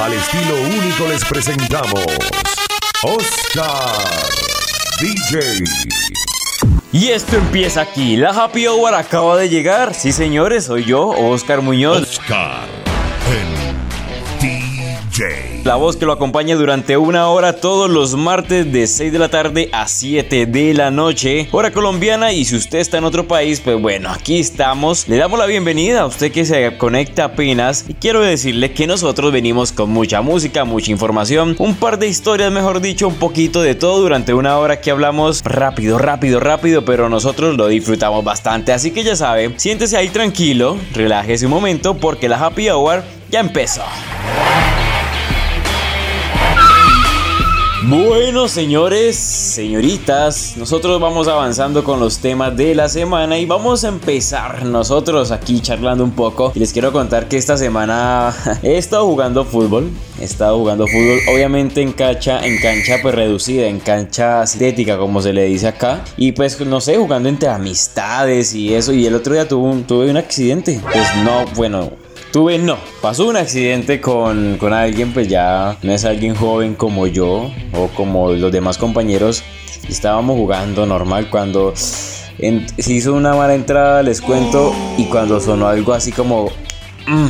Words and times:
Al 0.00 0.14
estilo 0.14 0.56
único 0.62 1.06
les 1.08 1.22
presentamos 1.26 2.04
Oscar 3.02 3.98
DJ. 4.98 5.62
Y 6.90 7.08
esto 7.08 7.36
empieza 7.36 7.82
aquí. 7.82 8.16
La 8.16 8.30
Happy 8.30 8.66
Hour 8.66 8.94
acaba 8.94 9.36
de 9.36 9.50
llegar. 9.50 9.92
Sí, 9.92 10.12
señores, 10.12 10.64
soy 10.64 10.84
yo, 10.84 11.08
Oscar 11.08 11.60
Muñoz. 11.60 12.18
Oscar, 12.18 12.64
el 13.30 13.69
La 15.64 15.76
voz 15.76 15.96
que 15.96 16.06
lo 16.06 16.12
acompaña 16.12 16.56
durante 16.56 16.96
una 16.96 17.28
hora 17.28 17.56
todos 17.56 17.90
los 17.90 18.14
martes 18.14 18.72
de 18.72 18.86
6 18.86 19.12
de 19.12 19.18
la 19.18 19.28
tarde 19.28 19.68
a 19.72 19.86
7 19.86 20.46
de 20.46 20.72
la 20.72 20.90
noche, 20.90 21.48
hora 21.52 21.70
colombiana. 21.70 22.32
Y 22.32 22.46
si 22.46 22.56
usted 22.56 22.78
está 22.78 22.98
en 22.98 23.04
otro 23.04 23.28
país, 23.28 23.60
pues 23.60 23.78
bueno, 23.80 24.10
aquí 24.10 24.38
estamos. 24.38 25.08
Le 25.08 25.16
damos 25.16 25.38
la 25.38 25.44
bienvenida 25.44 26.00
a 26.00 26.06
usted 26.06 26.32
que 26.32 26.46
se 26.46 26.76
conecta 26.78 27.24
apenas. 27.24 27.84
Y 27.88 27.94
quiero 27.94 28.22
decirle 28.22 28.72
que 28.72 28.86
nosotros 28.86 29.32
venimos 29.32 29.72
con 29.72 29.90
mucha 29.90 30.22
música, 30.22 30.64
mucha 30.64 30.90
información, 30.90 31.54
un 31.58 31.74
par 31.74 31.98
de 31.98 32.08
historias, 32.08 32.50
mejor 32.50 32.80
dicho, 32.80 33.06
un 33.06 33.16
poquito 33.16 33.60
de 33.60 33.74
todo 33.74 34.00
durante 34.00 34.32
una 34.32 34.56
hora 34.58 34.80
que 34.80 34.90
hablamos 34.90 35.42
rápido, 35.44 35.98
rápido, 35.98 36.40
rápido, 36.40 36.84
pero 36.86 37.10
nosotros 37.10 37.56
lo 37.56 37.68
disfrutamos 37.68 38.24
bastante. 38.24 38.72
Así 38.72 38.90
que 38.90 39.04
ya 39.04 39.16
sabe, 39.16 39.52
siéntese 39.56 39.98
ahí 39.98 40.08
tranquilo, 40.08 40.78
relájese 40.94 41.44
un 41.44 41.52
momento 41.52 41.94
porque 41.98 42.28
la 42.28 42.38
Happy 42.38 42.70
Hour 42.70 43.02
ya 43.30 43.40
empezó. 43.40 43.82
Bueno, 47.88 48.46
señores, 48.46 49.16
señoritas, 49.16 50.54
nosotros 50.58 51.00
vamos 51.00 51.28
avanzando 51.28 51.82
con 51.82 51.98
los 51.98 52.18
temas 52.18 52.54
de 52.54 52.74
la 52.74 52.90
semana 52.90 53.38
y 53.38 53.46
vamos 53.46 53.84
a 53.84 53.88
empezar 53.88 54.66
nosotros 54.66 55.30
aquí 55.30 55.60
charlando 55.60 56.04
un 56.04 56.10
poco. 56.10 56.52
Y 56.54 56.58
les 56.58 56.74
quiero 56.74 56.92
contar 56.92 57.26
que 57.26 57.38
esta 57.38 57.56
semana 57.56 58.34
he 58.62 58.76
estado 58.76 59.06
jugando 59.06 59.46
fútbol, 59.46 59.90
he 60.20 60.24
estado 60.24 60.58
jugando 60.58 60.86
fútbol, 60.86 61.20
obviamente 61.32 61.80
en 61.80 61.92
cancha, 61.92 62.44
en 62.44 62.60
cancha 62.60 62.98
pues 63.00 63.14
reducida, 63.14 63.66
en 63.66 63.80
cancha 63.80 64.46
sintética 64.46 64.98
como 64.98 65.22
se 65.22 65.32
le 65.32 65.44
dice 65.44 65.68
acá. 65.68 66.04
Y 66.18 66.32
pues 66.32 66.60
no 66.60 66.82
sé, 66.82 66.98
jugando 66.98 67.30
entre 67.30 67.48
amistades 67.48 68.54
y 68.54 68.74
eso. 68.74 68.92
Y 68.92 69.06
el 69.06 69.14
otro 69.14 69.32
día 69.32 69.48
tuve 69.48 69.66
un, 69.70 69.84
tuve 69.84 70.10
un 70.10 70.18
accidente. 70.18 70.82
Pues 70.92 71.08
no, 71.24 71.46
bueno, 71.56 71.90
Tuve 72.32 72.58
no, 72.58 72.78
pasó 73.02 73.26
un 73.26 73.36
accidente 73.36 74.00
con, 74.00 74.56
con, 74.58 74.72
alguien, 74.72 75.12
pues 75.12 75.26
ya 75.26 75.76
no 75.82 75.92
es 75.92 76.04
alguien 76.04 76.36
joven 76.36 76.74
como 76.74 77.08
yo 77.08 77.50
o 77.72 77.88
como 77.96 78.30
los 78.32 78.52
demás 78.52 78.78
compañeros. 78.78 79.42
Estábamos 79.88 80.36
jugando 80.36 80.86
normal 80.86 81.28
cuando 81.28 81.72
se 81.74 82.92
hizo 82.92 83.14
una 83.14 83.34
mala 83.34 83.54
entrada, 83.54 84.02
les 84.04 84.20
cuento, 84.20 84.72
y 84.96 85.06
cuando 85.06 85.40
sonó 85.40 85.66
algo 85.66 85.92
así 85.92 86.12
como... 86.12 86.46
Mm, 87.08 87.26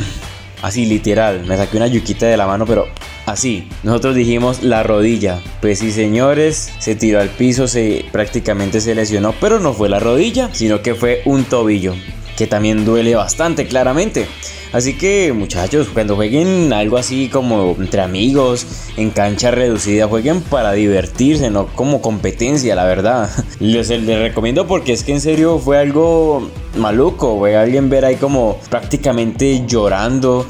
así 0.61 0.85
literal, 0.85 1.45
me 1.45 1.57
saqué 1.57 1.77
una 1.77 1.87
yuquita 1.87 2.27
de 2.27 2.37
la 2.37 2.45
mano, 2.45 2.67
pero 2.67 2.87
así. 3.25 3.67
Nosotros 3.83 4.15
dijimos 4.15 4.61
la 4.61 4.83
rodilla. 4.83 5.39
Pues 5.61 5.79
sí, 5.79 5.91
señores, 5.91 6.71
se 6.79 6.95
tiró 6.95 7.19
al 7.19 7.29
piso, 7.29 7.67
se 7.67 8.05
prácticamente 8.11 8.79
se 8.81 8.95
lesionó, 8.95 9.33
pero 9.41 9.59
no 9.59 9.73
fue 9.73 9.89
la 9.89 9.99
rodilla, 9.99 10.49
sino 10.53 10.81
que 10.81 10.95
fue 10.95 11.21
un 11.25 11.43
tobillo, 11.43 11.95
que 12.37 12.47
también 12.47 12.85
duele 12.85 13.15
bastante 13.15 13.67
claramente. 13.67 14.27
Así 14.73 14.93
que 14.93 15.33
muchachos, 15.33 15.89
cuando 15.93 16.15
jueguen 16.15 16.71
algo 16.71 16.97
así 16.97 17.27
como 17.27 17.75
entre 17.77 18.01
amigos, 18.01 18.65
en 18.95 19.09
cancha 19.09 19.51
reducida, 19.51 20.07
jueguen 20.07 20.41
para 20.41 20.71
divertirse, 20.71 21.49
no 21.49 21.67
como 21.67 22.01
competencia, 22.01 22.73
la 22.73 22.85
verdad. 22.85 23.29
Les, 23.59 23.89
les 23.89 24.19
recomiendo 24.19 24.67
porque 24.67 24.93
es 24.93 25.03
que 25.03 25.11
en 25.11 25.19
serio 25.19 25.59
fue 25.59 25.77
algo 25.77 26.49
maluco, 26.77 27.45
a 27.45 27.61
alguien 27.61 27.89
ver 27.89 28.05
ahí 28.05 28.15
como 28.15 28.59
prácticamente 28.69 29.65
llorando, 29.67 30.45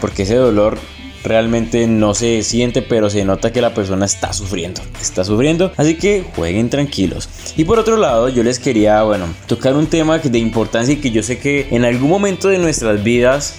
porque 0.00 0.24
ese 0.24 0.34
dolor 0.34 0.76
realmente 1.24 1.86
no 1.86 2.14
se 2.14 2.42
siente, 2.42 2.82
pero 2.82 3.10
se 3.10 3.24
nota 3.24 3.52
que 3.52 3.60
la 3.60 3.74
persona 3.74 4.06
está 4.06 4.32
sufriendo. 4.32 4.80
Está 5.00 5.24
sufriendo, 5.24 5.72
así 5.76 5.96
que 5.96 6.24
jueguen 6.36 6.70
tranquilos. 6.70 7.28
Y 7.56 7.64
por 7.64 7.78
otro 7.78 7.96
lado, 7.96 8.28
yo 8.28 8.42
les 8.42 8.58
quería, 8.58 9.02
bueno, 9.02 9.26
tocar 9.46 9.76
un 9.76 9.86
tema 9.86 10.18
de 10.18 10.38
importancia 10.38 10.94
y 10.94 10.98
que 10.98 11.10
yo 11.10 11.22
sé 11.22 11.38
que 11.38 11.68
en 11.70 11.84
algún 11.84 12.10
momento 12.10 12.48
de 12.48 12.58
nuestras 12.58 13.02
vidas 13.02 13.56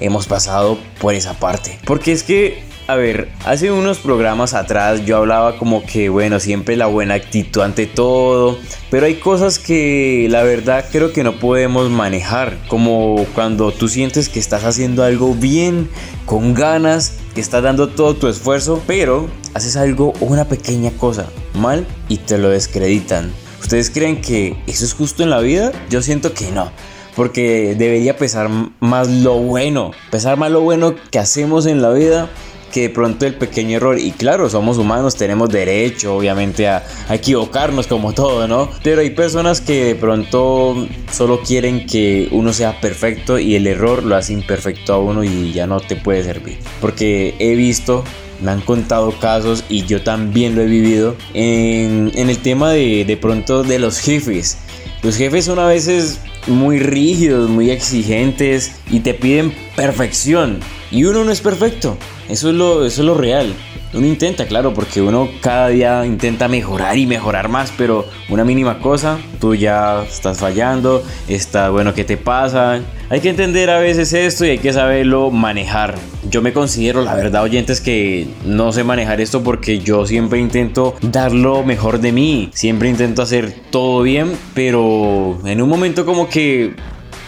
hemos 0.00 0.26
pasado 0.26 0.78
por 1.00 1.14
esa 1.14 1.34
parte. 1.34 1.78
Porque 1.84 2.12
es 2.12 2.22
que 2.22 2.62
a 2.92 2.96
ver, 2.96 3.30
hace 3.46 3.72
unos 3.72 3.96
programas 3.96 4.52
atrás 4.52 5.06
yo 5.06 5.16
hablaba 5.16 5.56
como 5.56 5.82
que, 5.82 6.10
bueno, 6.10 6.38
siempre 6.40 6.76
la 6.76 6.84
buena 6.84 7.14
actitud 7.14 7.62
ante 7.62 7.86
todo, 7.86 8.58
pero 8.90 9.06
hay 9.06 9.14
cosas 9.14 9.58
que 9.58 10.26
la 10.28 10.42
verdad 10.42 10.84
creo 10.92 11.10
que 11.10 11.24
no 11.24 11.38
podemos 11.38 11.88
manejar, 11.88 12.58
como 12.68 13.24
cuando 13.34 13.72
tú 13.72 13.88
sientes 13.88 14.28
que 14.28 14.38
estás 14.38 14.64
haciendo 14.64 15.04
algo 15.04 15.34
bien, 15.34 15.88
con 16.26 16.52
ganas, 16.52 17.14
que 17.34 17.40
estás 17.40 17.62
dando 17.62 17.88
todo 17.88 18.14
tu 18.14 18.28
esfuerzo, 18.28 18.82
pero 18.86 19.26
haces 19.54 19.76
algo 19.76 20.12
o 20.20 20.26
una 20.26 20.44
pequeña 20.44 20.90
cosa 20.90 21.24
mal 21.54 21.86
y 22.08 22.18
te 22.18 22.36
lo 22.36 22.50
descreditan. 22.50 23.32
¿Ustedes 23.58 23.88
creen 23.88 24.20
que 24.20 24.54
eso 24.66 24.84
es 24.84 24.92
justo 24.92 25.22
en 25.22 25.30
la 25.30 25.40
vida? 25.40 25.72
Yo 25.88 26.02
siento 26.02 26.34
que 26.34 26.50
no 26.52 26.70
porque 27.14 27.74
debería 27.76 28.16
pesar 28.16 28.48
más 28.80 29.08
lo 29.08 29.34
bueno, 29.34 29.90
pesar 30.10 30.38
más 30.38 30.50
lo 30.50 30.62
bueno 30.62 30.94
que 31.10 31.18
hacemos 31.18 31.66
en 31.66 31.82
la 31.82 31.90
vida 31.90 32.30
que 32.72 32.82
de 32.82 32.90
pronto 32.90 33.26
el 33.26 33.34
pequeño 33.34 33.76
error. 33.76 33.98
Y 33.98 34.10
claro, 34.10 34.50
somos 34.50 34.78
humanos, 34.78 35.14
tenemos 35.14 35.50
derecho 35.50 36.16
obviamente 36.16 36.66
a, 36.66 36.82
equivocarnos 37.10 37.86
como 37.86 38.12
todo, 38.12 38.48
¿no? 38.48 38.68
Pero 38.82 39.02
hay 39.02 39.10
personas 39.10 39.60
que 39.60 39.84
de 39.84 39.94
pronto 39.94 40.88
solo 41.12 41.40
quieren 41.42 41.86
que 41.86 42.28
uno 42.32 42.52
sea 42.52 42.80
perfecto 42.80 43.38
y 43.38 43.54
el 43.54 43.66
error 43.66 44.02
lo 44.02 44.16
hace 44.16 44.32
imperfecto 44.32 44.94
a 44.94 44.98
uno 44.98 45.22
y 45.22 45.52
ya 45.52 45.66
no 45.66 45.78
te 45.78 45.94
puede 45.94 46.24
servir. 46.24 46.58
Porque 46.80 47.36
he 47.38 47.54
visto 47.54 48.02
me 48.40 48.50
han 48.50 48.60
contado 48.60 49.12
casos 49.20 49.62
y 49.68 49.84
yo 49.84 50.02
también 50.02 50.56
lo 50.56 50.62
he 50.62 50.66
vivido 50.66 51.14
en, 51.32 52.10
en 52.14 52.28
el 52.28 52.38
tema 52.38 52.72
de, 52.72 53.04
de 53.04 53.16
pronto 53.16 53.62
de 53.62 53.78
los 53.78 54.00
jefes. 54.00 54.58
Los 55.02 55.16
jefes 55.16 55.44
son 55.44 55.60
a 55.60 55.66
veces 55.66 56.20
muy 56.46 56.78
rígidos, 56.78 57.48
muy 57.48 57.70
exigentes 57.70 58.72
y 58.90 59.00
te 59.00 59.14
piden 59.14 59.54
perfección. 59.76 60.60
Y 60.90 61.04
uno 61.04 61.24
no 61.24 61.32
es 61.32 61.40
perfecto. 61.40 61.96
Eso 62.32 62.48
es 62.48 62.54
lo, 62.54 62.86
eso 62.86 63.02
es 63.02 63.06
lo 63.06 63.12
real. 63.12 63.52
Uno 63.92 64.06
intenta, 64.06 64.46
claro, 64.46 64.72
porque 64.72 65.02
uno 65.02 65.28
cada 65.42 65.68
día 65.68 66.06
intenta 66.06 66.48
mejorar 66.48 66.96
y 66.96 67.06
mejorar 67.06 67.50
más, 67.50 67.70
pero 67.76 68.06
una 68.30 68.42
mínima 68.42 68.78
cosa, 68.78 69.18
tú 69.38 69.54
ya 69.54 70.02
estás 70.04 70.38
fallando, 70.38 71.02
está 71.28 71.68
bueno, 71.68 71.92
¿qué 71.92 72.04
te 72.04 72.16
pasa? 72.16 72.80
Hay 73.10 73.20
que 73.20 73.28
entender 73.28 73.68
a 73.68 73.80
veces 73.80 74.14
esto 74.14 74.46
y 74.46 74.48
hay 74.48 74.58
que 74.58 74.72
saberlo 74.72 75.30
manejar. 75.30 75.94
Yo 76.30 76.40
me 76.40 76.54
considero, 76.54 77.02
la 77.02 77.14
verdad, 77.14 77.42
oyentes, 77.42 77.82
que 77.82 78.26
no 78.46 78.72
sé 78.72 78.82
manejar 78.82 79.20
esto 79.20 79.42
porque 79.42 79.80
yo 79.80 80.06
siempre 80.06 80.38
intento 80.40 80.94
dar 81.02 81.32
lo 81.32 81.62
mejor 81.64 82.00
de 82.00 82.12
mí, 82.12 82.48
siempre 82.54 82.88
intento 82.88 83.20
hacer 83.20 83.54
todo 83.68 84.00
bien, 84.00 84.32
pero 84.54 85.38
en 85.44 85.60
un 85.60 85.68
momento 85.68 86.06
como 86.06 86.30
que, 86.30 86.76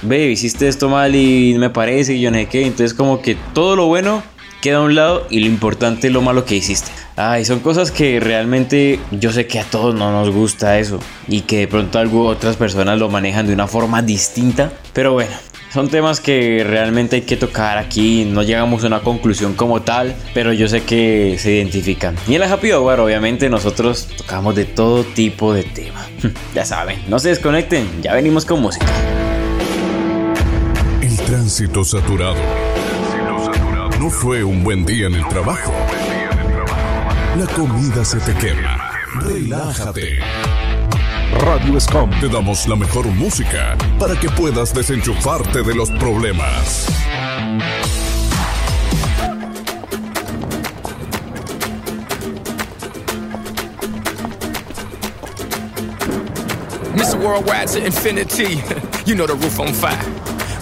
ve, 0.00 0.31
hiciste 0.31 0.66
esto 0.66 0.88
mal 0.88 1.15
y 1.15 1.56
me 1.59 1.69
parece 1.69 2.15
y 2.15 2.22
yo 2.22 2.31
no 2.31 2.38
sé 2.38 2.47
qué, 2.47 2.62
entonces 2.62 2.94
como 2.94 3.21
que 3.21 3.36
todo 3.53 3.76
lo 3.76 3.84
bueno 3.84 4.22
queda 4.65 4.79
a 4.79 4.81
un 4.81 4.95
lado 4.95 5.27
y 5.29 5.41
lo 5.41 5.47
importante 5.47 6.07
es 6.07 6.13
lo 6.15 6.23
malo 6.23 6.47
que 6.47 6.57
hiciste. 6.57 6.91
Ay, 7.17 7.45
son 7.45 7.61
cosas 7.61 7.91
que 7.91 8.19
realmente 8.19 8.99
yo 9.11 9.31
sé 9.31 9.47
que 9.47 9.61
a 9.61 9.65
todos 9.65 9.95
no 9.95 10.11
nos 10.11 10.31
gusta 10.31 10.79
eso 10.79 11.01
y 11.29 11.43
que 11.43 11.59
de 11.59 11.69
pronto 11.69 11.99
algo, 11.99 12.27
otras 12.27 12.57
personas 12.57 12.99
lo 12.99 13.11
manejan 13.11 13.47
de 13.47 13.53
una 13.53 13.67
forma 13.67 14.01
distinta. 14.01 14.73
Pero 14.95 15.13
bueno, 15.13 15.33
son 15.71 15.91
temas 15.91 16.21
que 16.21 16.65
realmente 16.67 17.17
hay 17.17 17.23
que 17.23 17.37
tocar 17.37 17.77
aquí. 17.77 18.25
No 18.25 18.43
llegamos 18.43 18.83
a 18.85 18.87
una 18.87 19.01
conclusión 19.01 19.53
como 19.53 19.83
tal, 19.83 20.17
pero 20.33 20.55
yo 20.55 20.67
sé 20.67 20.83
que 20.83 21.37
se 21.39 21.53
identifican. 21.57 22.17
Y 22.27 22.33
en 22.33 22.41
la 22.41 22.51
Happy 22.51 22.73
Hour, 22.73 23.01
obviamente, 23.01 23.51
nosotros 23.51 24.09
tocamos 24.17 24.55
de 24.55 24.65
todo 24.65 25.05
tipo 25.05 25.53
de 25.53 25.65
temas. 25.65 26.09
ya 26.55 26.65
saben, 26.65 27.03
no 27.09 27.19
se 27.19 27.29
desconecten, 27.29 27.87
ya 28.01 28.15
venimos 28.15 28.47
con 28.47 28.63
música. 28.63 28.87
El 31.03 31.19
tránsito 31.19 31.85
saturado 31.85 32.37
no 34.04 34.10
fue 34.10 34.44
un 34.44 34.62
buen 34.62 34.84
día 34.84 35.06
en 35.06 35.15
el 35.15 35.26
trabajo. 35.28 35.72
La 37.39 37.47
comida 37.56 38.04
se 38.04 38.18
te 38.18 38.34
quema. 38.34 38.91
Relájate. 39.22 40.18
Radio 41.41 41.80
Scom 41.80 42.10
te 42.21 42.28
damos 42.28 42.68
la 42.68 42.77
mejor 42.77 43.06
música 43.06 43.78
para 43.98 44.15
que 44.21 44.28
puedas 44.28 44.74
desenchufarte 44.74 45.62
de 45.62 45.74
los 45.74 45.91
problemas. 45.92 46.86
Mr. 56.95 57.18
Worldwide 57.24 57.68
to 57.68 57.86
infinity. 57.86 58.62
You 59.07 59.15
know 59.15 59.27
the 59.27 59.34
roof 59.34 59.60
on 59.60 59.72
fire. 59.72 60.34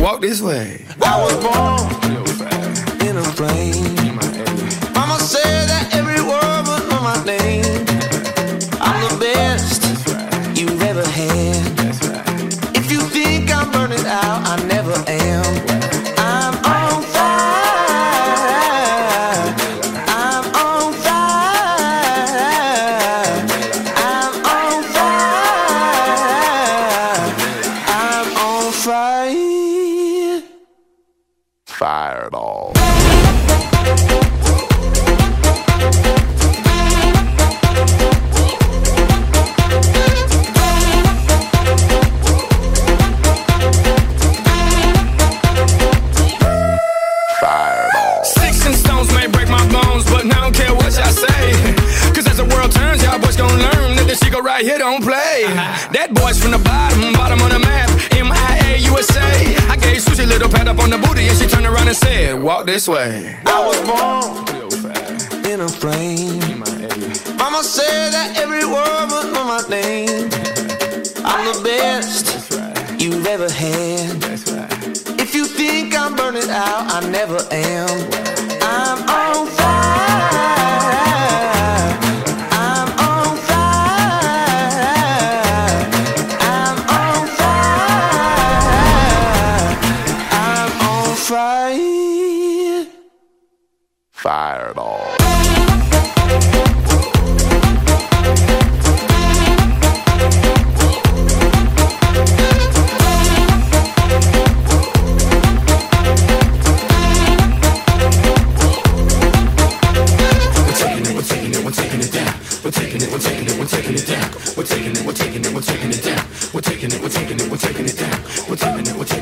Walk 0.00 0.20
this 0.20 0.42
way. 0.42 0.84
I 1.00 1.22
was 1.22 1.34
born 1.44 2.05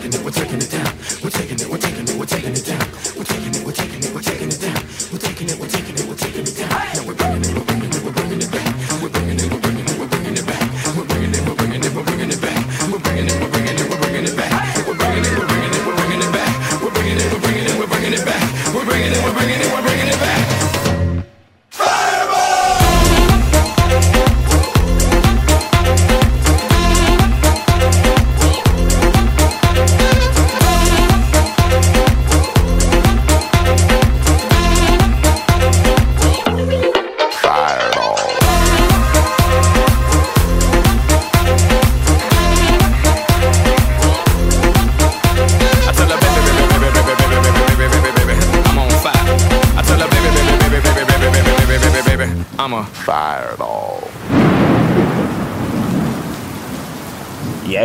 taking 0.05 0.21
it, 0.21 0.25
we're 0.25 0.31
taking 0.31 0.59
it 0.61 0.71
down. 0.71 0.99
We're 1.23 1.31
taking 1.31 1.61
it, 1.61 1.69
we're 1.69 1.79
taking 1.79 2.05
it, 2.05 2.17
we're 2.19 2.27
taking 2.27 2.53
it 2.53 2.65
down. 2.67 2.87
We're 3.17 3.25
taking 3.25 3.55
it, 3.55 3.65
we're 3.65 3.73
taking 3.73 4.03
it, 4.03 4.15
we're 4.15 4.21
taking 4.21 4.33
it. 4.33 4.34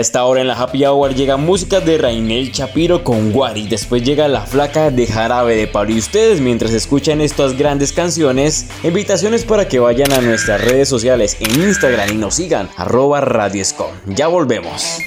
Esta 0.09 0.25
hora 0.25 0.41
en 0.41 0.47
la 0.47 0.55
Happy 0.55 0.83
Hour 0.85 1.13
llega 1.13 1.37
música 1.37 1.81
de 1.81 1.99
Rainel 1.99 2.51
Chapiro 2.51 3.03
con 3.03 3.31
Wari. 3.31 3.67
Después 3.67 4.01
llega 4.01 4.27
La 4.27 4.41
Flaca 4.41 4.89
de 4.89 5.05
Jarabe 5.05 5.55
de 5.55 5.67
Pablo. 5.67 5.91
Y 5.91 5.99
ustedes, 5.99 6.41
mientras 6.41 6.71
escuchan 6.71 7.21
estas 7.21 7.55
grandes 7.55 7.93
canciones, 7.93 8.71
invitaciones 8.81 9.45
para 9.45 9.67
que 9.67 9.77
vayan 9.77 10.11
a 10.11 10.21
nuestras 10.21 10.65
redes 10.65 10.89
sociales 10.89 11.37
en 11.39 11.61
Instagram 11.61 12.09
y 12.11 12.17
nos 12.17 12.33
sigan, 12.33 12.69
arroba 12.75 13.21
Radioscom. 13.21 13.91
Ya 14.07 14.27
volvemos. 14.27 14.97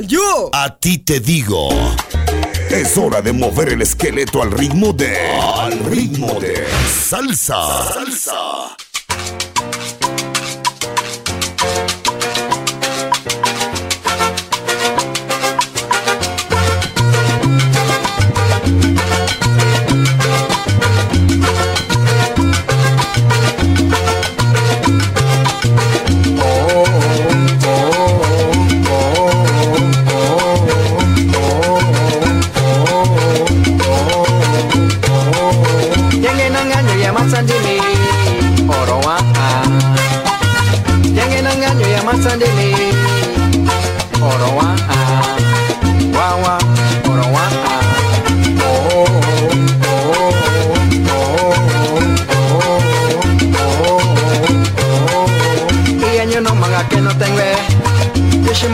¿Yo? 0.00 0.50
A 0.52 0.76
ti 0.76 0.98
te 0.98 1.20
digo. 1.20 1.68
Es 2.70 2.96
hora 2.96 3.20
de 3.20 3.32
mover 3.32 3.68
el 3.68 3.82
esqueleto 3.82 4.42
al 4.42 4.50
ritmo 4.50 4.92
de. 4.92 5.16
Al 5.18 5.78
ritmo 5.84 6.40
de. 6.40 6.66
Salsa. 6.88 7.92
Salsa. 7.92 8.76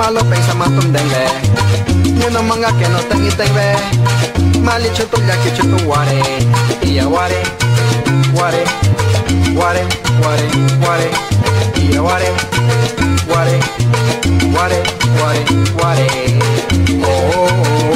malupeng 0.09 0.41
sa 0.41 0.57
matundengbe 0.57 1.25
Yun 2.17 2.33
ang 2.33 2.49
mga 2.49 2.73
kinotengitengbe 2.81 3.77
Malichutulaki 4.65 5.53
chutuware 5.53 6.25
Iya 6.81 7.05
ware, 7.05 7.45
ware, 8.33 8.65
ware, 9.53 9.85
ware, 10.25 10.47
ware 10.81 11.09
Iya 11.77 12.01
ware, 12.01 12.31
ware, 13.29 13.57
ware, 14.57 14.81
ware, 15.21 15.43
ware 15.77 16.09
Oh, 17.05 17.13
oh, 17.13 17.53
oh. 17.53 17.88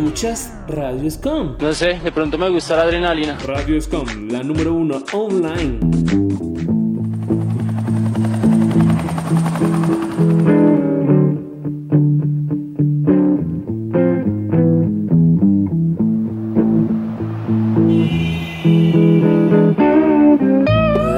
Escuchas 0.00 0.50
Radio 0.66 1.10
Scom? 1.10 1.56
No 1.60 1.74
sé, 1.74 2.00
de 2.02 2.10
pronto 2.10 2.38
me 2.38 2.48
gusta 2.48 2.76
la 2.76 2.82
adrenalina. 2.82 3.36
Radio 3.46 3.80
Scom, 3.80 4.28
la 4.30 4.42
número 4.42 4.72
uno 4.72 5.02
online. 5.12 5.78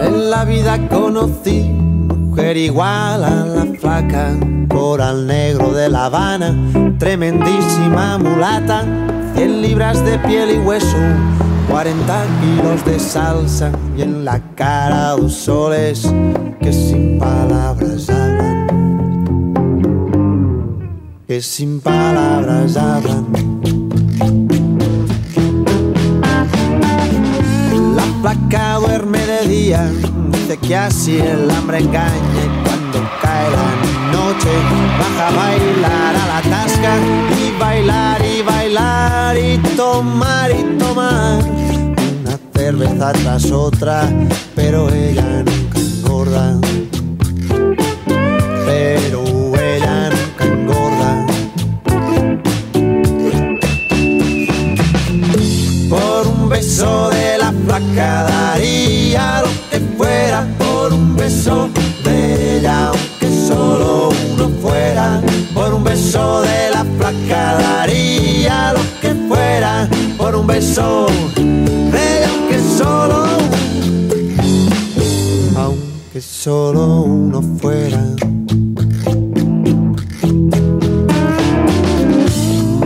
En 0.05 0.31
la 0.31 0.45
vida 0.45 0.89
conocí 0.89 1.61
mujer 1.63 2.57
igual 2.57 3.23
a 3.23 3.47
la 3.47 3.65
flaca, 3.79 4.37
coral 4.83 5.29
negro 5.29 5.73
de 5.73 5.89
La 5.89 6.07
Habana, 6.07 6.53
tremendísima 6.99 8.19
mulata, 8.19 8.83
100 9.37 9.63
libras 9.63 10.05
de 10.05 10.19
piel 10.19 10.57
y 10.57 10.59
hueso, 10.59 10.97
40 11.71 12.25
kilos 12.41 12.85
de 12.85 12.99
salsa 12.99 13.71
y 13.97 14.03
en 14.03 14.25
la 14.25 14.41
cara 14.57 15.11
dos 15.11 15.35
soles 15.35 16.13
que 16.61 16.73
sin 16.73 17.17
palabras 17.21 18.11
hablan, 18.11 18.67
que 21.29 21.41
sin 21.41 21.81
palabras 21.81 22.77
hablan. 22.77 23.25
La 27.95 28.05
placa 28.21 28.79
duerme 28.81 29.25
de 29.25 29.47
día, 29.47 29.89
dice 30.33 30.57
que 30.57 30.75
así 30.75 31.19
el 31.21 31.49
hambre 31.53 31.79
engaña 31.79 32.32
baja 34.35 35.29
a 35.29 35.31
bailar 35.31 36.17
a 36.17 36.27
la 36.27 36.43
tasca 36.43 36.97
y 37.39 37.59
bailar 37.59 38.25
y 38.25 38.43
bailar 38.43 39.37
y 39.37 39.59
tomar 39.77 40.51
y 40.51 40.79
tomar 40.79 41.43
una 41.45 42.39
cerveza 42.55 43.13
tras 43.13 43.51
otra, 43.51 44.09
pero 44.55 44.89
ella 44.89 45.45
nunca 45.45 45.79
engorda. 45.79 46.61
Pero 48.67 49.23
ella 49.57 50.11
nunca 50.11 50.45
engorda. 50.45 51.27
Por 55.91 56.27
un 56.27 56.49
beso 56.49 57.11
de 57.11 57.39
la 57.39 57.53
flaca 57.53 58.42
por 70.23 70.37
un 70.37 70.47
beso 70.47 71.07
de 71.35 72.25
aunque 72.25 72.61
solo 72.79 73.27
aunque 75.57 76.21
solo 76.21 77.03
uno 77.03 77.43
fuera. 77.61 78.01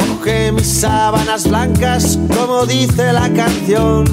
Mojé 0.08 0.50
mis 0.52 0.66
sábanas 0.66 1.46
blancas, 1.46 2.18
como 2.34 2.64
dice 2.64 3.12
la 3.12 3.30
canción, 3.34 4.06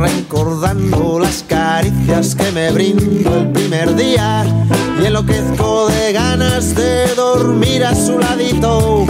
recordando 0.00 1.18
las 1.18 1.44
caricias 1.48 2.36
que 2.36 2.52
me 2.52 2.70
brindó 2.70 3.38
el 3.38 3.50
primer 3.50 3.96
día. 3.96 4.46
Y 5.02 5.06
enloquezco 5.06 5.88
de 5.88 6.12
ganas 6.12 6.76
de 6.76 7.12
dormir 7.16 7.84
a 7.84 7.94
su 7.96 8.20
ladito, 8.20 9.04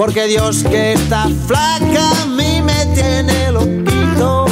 porque 0.00 0.28
Dios 0.28 0.64
que 0.64 0.94
está 0.94 1.28
flaca 1.46 2.22
a 2.22 2.24
mí 2.24 2.62
me 2.62 2.86
tiene 2.94 3.52
loquito. 3.52 4.46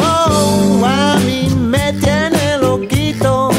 Oh, 0.00 0.80
a 0.86 1.16
mí 1.26 1.52
me 1.58 1.92
tiene 1.94 2.56
loquito. 2.60 3.50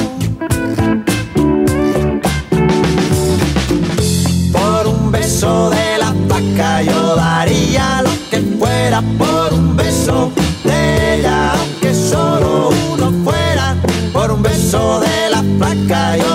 Por 4.53 4.87
un 4.87 5.11
beso 5.11 5.69
de 5.69 5.97
la 5.97 6.13
vaca 6.29 6.81
yo 6.83 7.13
daría 7.17 8.01
lo 8.01 8.11
que 8.31 8.39
fuera 8.57 9.03
por 9.17 9.53
un 9.53 9.75
beso 9.75 10.31
de 10.63 11.15
ella, 11.15 11.55
aunque 11.55 11.93
solo 11.93 12.69
uno 12.93 13.11
fuera. 13.25 13.75
Por 14.13 14.31
un 14.31 14.41
beso 14.41 15.01
de 15.01 15.29
la 15.29 15.43
placa 15.57 16.15
yo 16.15 16.28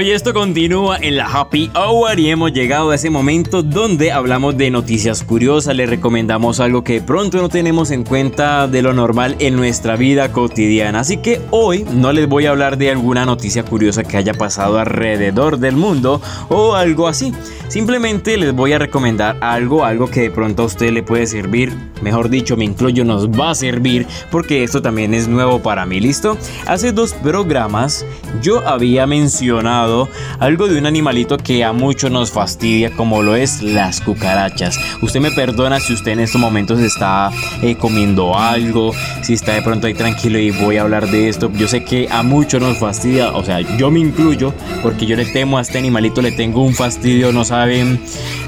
Bueno, 0.00 0.12
y 0.12 0.14
esto 0.14 0.32
continúa 0.32 0.96
en 0.96 1.18
la 1.18 1.26
Happy 1.26 1.70
Hour 1.74 2.18
y 2.18 2.30
hemos 2.30 2.54
llegado 2.54 2.90
a 2.90 2.94
ese 2.94 3.10
momento 3.10 3.62
donde 3.62 4.12
hablamos 4.12 4.56
de 4.56 4.70
noticias 4.70 5.22
curiosas, 5.22 5.76
les 5.76 5.90
recomendamos 5.90 6.58
algo 6.58 6.82
que 6.82 7.02
pronto 7.02 7.36
no 7.36 7.50
tenemos 7.50 7.90
en 7.90 8.04
cuenta 8.04 8.66
de 8.66 8.80
lo 8.80 8.94
normal 8.94 9.36
en 9.40 9.56
nuestra 9.56 9.96
vida 9.96 10.32
cotidiana. 10.32 11.00
Así 11.00 11.18
que 11.18 11.42
hoy 11.50 11.84
no 11.92 12.12
les 12.12 12.26
voy 12.26 12.46
a 12.46 12.50
hablar 12.52 12.78
de 12.78 12.90
alguna 12.90 13.26
noticia 13.26 13.62
curiosa 13.62 14.02
que 14.02 14.16
haya 14.16 14.32
pasado 14.32 14.78
alrededor 14.78 15.58
del 15.58 15.76
mundo 15.76 16.22
o 16.48 16.74
algo 16.74 17.06
así. 17.06 17.34
Simplemente 17.70 18.36
les 18.36 18.52
voy 18.52 18.72
a 18.72 18.80
recomendar 18.80 19.36
algo, 19.40 19.84
algo 19.84 20.10
que 20.10 20.22
de 20.22 20.30
pronto 20.32 20.64
a 20.64 20.66
usted 20.66 20.90
le 20.90 21.04
puede 21.04 21.28
servir, 21.28 21.72
mejor 22.02 22.28
dicho, 22.28 22.56
me 22.56 22.64
incluyo, 22.64 23.04
nos 23.04 23.30
va 23.30 23.50
a 23.50 23.54
servir 23.54 24.08
porque 24.32 24.64
esto 24.64 24.82
también 24.82 25.14
es 25.14 25.28
nuevo 25.28 25.62
para 25.62 25.86
mí, 25.86 26.00
¿listo? 26.00 26.36
Hace 26.66 26.90
dos 26.90 27.12
programas 27.12 28.04
yo 28.42 28.66
había 28.66 29.06
mencionado 29.06 30.08
algo 30.40 30.66
de 30.66 30.80
un 30.80 30.86
animalito 30.86 31.36
que 31.36 31.62
a 31.62 31.72
muchos 31.72 32.10
nos 32.10 32.32
fastidia, 32.32 32.90
como 32.90 33.22
lo 33.22 33.36
es 33.36 33.62
las 33.62 34.00
cucarachas. 34.00 34.76
Usted 35.00 35.20
me 35.20 35.30
perdona 35.30 35.78
si 35.78 35.92
usted 35.92 36.10
en 36.10 36.20
estos 36.20 36.40
momentos 36.40 36.80
está 36.80 37.30
eh, 37.62 37.76
comiendo 37.76 38.36
algo, 38.36 38.92
si 39.22 39.34
está 39.34 39.52
de 39.52 39.62
pronto 39.62 39.86
ahí 39.86 39.94
tranquilo 39.94 40.40
y 40.40 40.50
voy 40.50 40.78
a 40.78 40.82
hablar 40.82 41.08
de 41.08 41.28
esto. 41.28 41.52
Yo 41.54 41.68
sé 41.68 41.84
que 41.84 42.08
a 42.10 42.24
muchos 42.24 42.60
nos 42.60 42.78
fastidia, 42.78 43.30
o 43.30 43.44
sea, 43.44 43.60
yo 43.60 43.92
me 43.92 44.00
incluyo, 44.00 44.52
porque 44.82 45.06
yo 45.06 45.14
le 45.14 45.24
temo 45.26 45.58
a 45.58 45.60
este 45.60 45.78
animalito, 45.78 46.20
le 46.20 46.32
tengo 46.32 46.64
un 46.64 46.74
fastidio, 46.74 47.30
no 47.30 47.44
saben. 47.60 48.00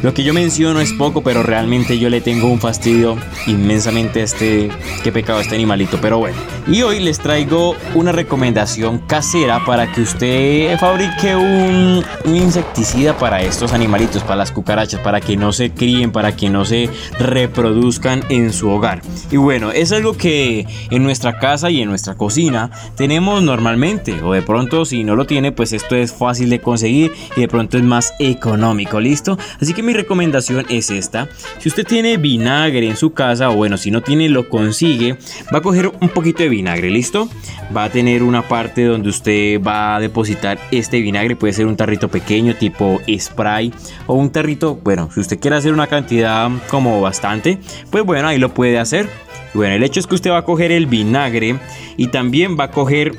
Lo 0.02 0.14
que 0.14 0.24
yo 0.24 0.32
menciono 0.32 0.80
es 0.80 0.92
poco, 0.94 1.22
pero 1.22 1.42
realmente 1.42 1.98
yo 1.98 2.08
le 2.08 2.20
tengo 2.20 2.48
un 2.48 2.58
fastidio 2.58 3.16
inmensamente 3.46 4.20
a 4.20 4.24
este, 4.24 4.70
qué 5.04 5.12
pecado 5.12 5.38
este 5.38 5.54
animalito. 5.54 5.98
Pero 6.00 6.18
bueno, 6.18 6.36
y 6.66 6.82
hoy 6.82 6.98
les 6.98 7.18
traigo 7.18 7.76
una 7.94 8.10
recomendación 8.10 8.98
casera 9.06 9.64
para 9.66 9.92
que 9.92 10.00
usted 10.00 10.78
fabrique 10.78 11.36
un, 11.36 12.02
insecticida 12.24 13.16
para 13.18 13.42
estos 13.42 13.74
animalitos, 13.74 14.22
para 14.22 14.36
las 14.36 14.50
cucarachas, 14.50 15.00
para 15.00 15.20
que 15.20 15.36
no 15.36 15.52
se 15.52 15.70
críen, 15.70 16.10
para 16.10 16.34
que 16.34 16.48
no 16.48 16.64
se 16.64 16.88
reproduzcan 17.18 18.24
en 18.30 18.52
su 18.52 18.70
hogar. 18.70 19.02
Y 19.30 19.36
bueno, 19.36 19.72
es 19.72 19.92
algo 19.92 20.16
que 20.16 20.66
en 20.90 21.02
nuestra 21.02 21.38
casa 21.38 21.70
y 21.70 21.82
en 21.82 21.88
nuestra 21.88 22.14
cocina 22.14 22.70
tenemos 22.96 23.42
normalmente, 23.42 24.22
o 24.22 24.32
de 24.32 24.42
pronto 24.42 24.84
si 24.86 25.04
no 25.04 25.16
lo 25.16 25.26
tiene, 25.26 25.52
pues 25.52 25.72
esto 25.74 25.96
es 25.96 26.12
fácil 26.12 26.48
de 26.48 26.60
conseguir 26.60 27.12
y 27.36 27.42
de 27.42 27.48
pronto 27.48 27.76
es 27.76 27.84
más 27.84 28.14
económico, 28.18 29.01
¿listo? 29.02 29.38
Así 29.60 29.74
que 29.74 29.82
mi 29.82 29.92
recomendación 29.92 30.64
es 30.68 30.90
esta. 30.90 31.28
Si 31.58 31.68
usted 31.68 31.86
tiene 31.86 32.16
vinagre 32.16 32.86
en 32.86 32.96
su 32.96 33.12
casa, 33.12 33.50
o 33.50 33.56
bueno, 33.56 33.76
si 33.76 33.90
no 33.90 34.00
tiene, 34.00 34.28
lo 34.28 34.48
consigue, 34.48 35.16
va 35.52 35.58
a 35.58 35.62
coger 35.62 35.92
un 36.00 36.08
poquito 36.08 36.42
de 36.42 36.48
vinagre, 36.48 36.90
¿listo? 36.90 37.28
Va 37.76 37.84
a 37.84 37.90
tener 37.90 38.22
una 38.22 38.42
parte 38.48 38.84
donde 38.84 39.08
usted 39.08 39.60
va 39.62 39.96
a 39.96 40.00
depositar 40.00 40.58
este 40.70 41.00
vinagre, 41.00 41.36
puede 41.36 41.52
ser 41.52 41.66
un 41.66 41.76
tarrito 41.76 42.08
pequeño 42.08 42.54
tipo 42.54 43.00
spray 43.18 43.72
o 44.06 44.14
un 44.14 44.30
tarrito, 44.30 44.76
bueno, 44.82 45.10
si 45.12 45.20
usted 45.20 45.38
quiere 45.38 45.56
hacer 45.56 45.72
una 45.72 45.86
cantidad 45.86 46.50
como 46.68 47.00
bastante, 47.00 47.58
pues 47.90 48.04
bueno, 48.04 48.28
ahí 48.28 48.38
lo 48.38 48.54
puede 48.54 48.78
hacer. 48.78 49.08
Bueno, 49.54 49.74
el 49.74 49.82
hecho 49.82 50.00
es 50.00 50.06
que 50.06 50.14
usted 50.14 50.30
va 50.30 50.38
a 50.38 50.44
coger 50.44 50.72
el 50.72 50.86
vinagre 50.86 51.58
y 51.96 52.06
también 52.08 52.56
va 52.58 52.64
a 52.64 52.70
coger 52.70 53.14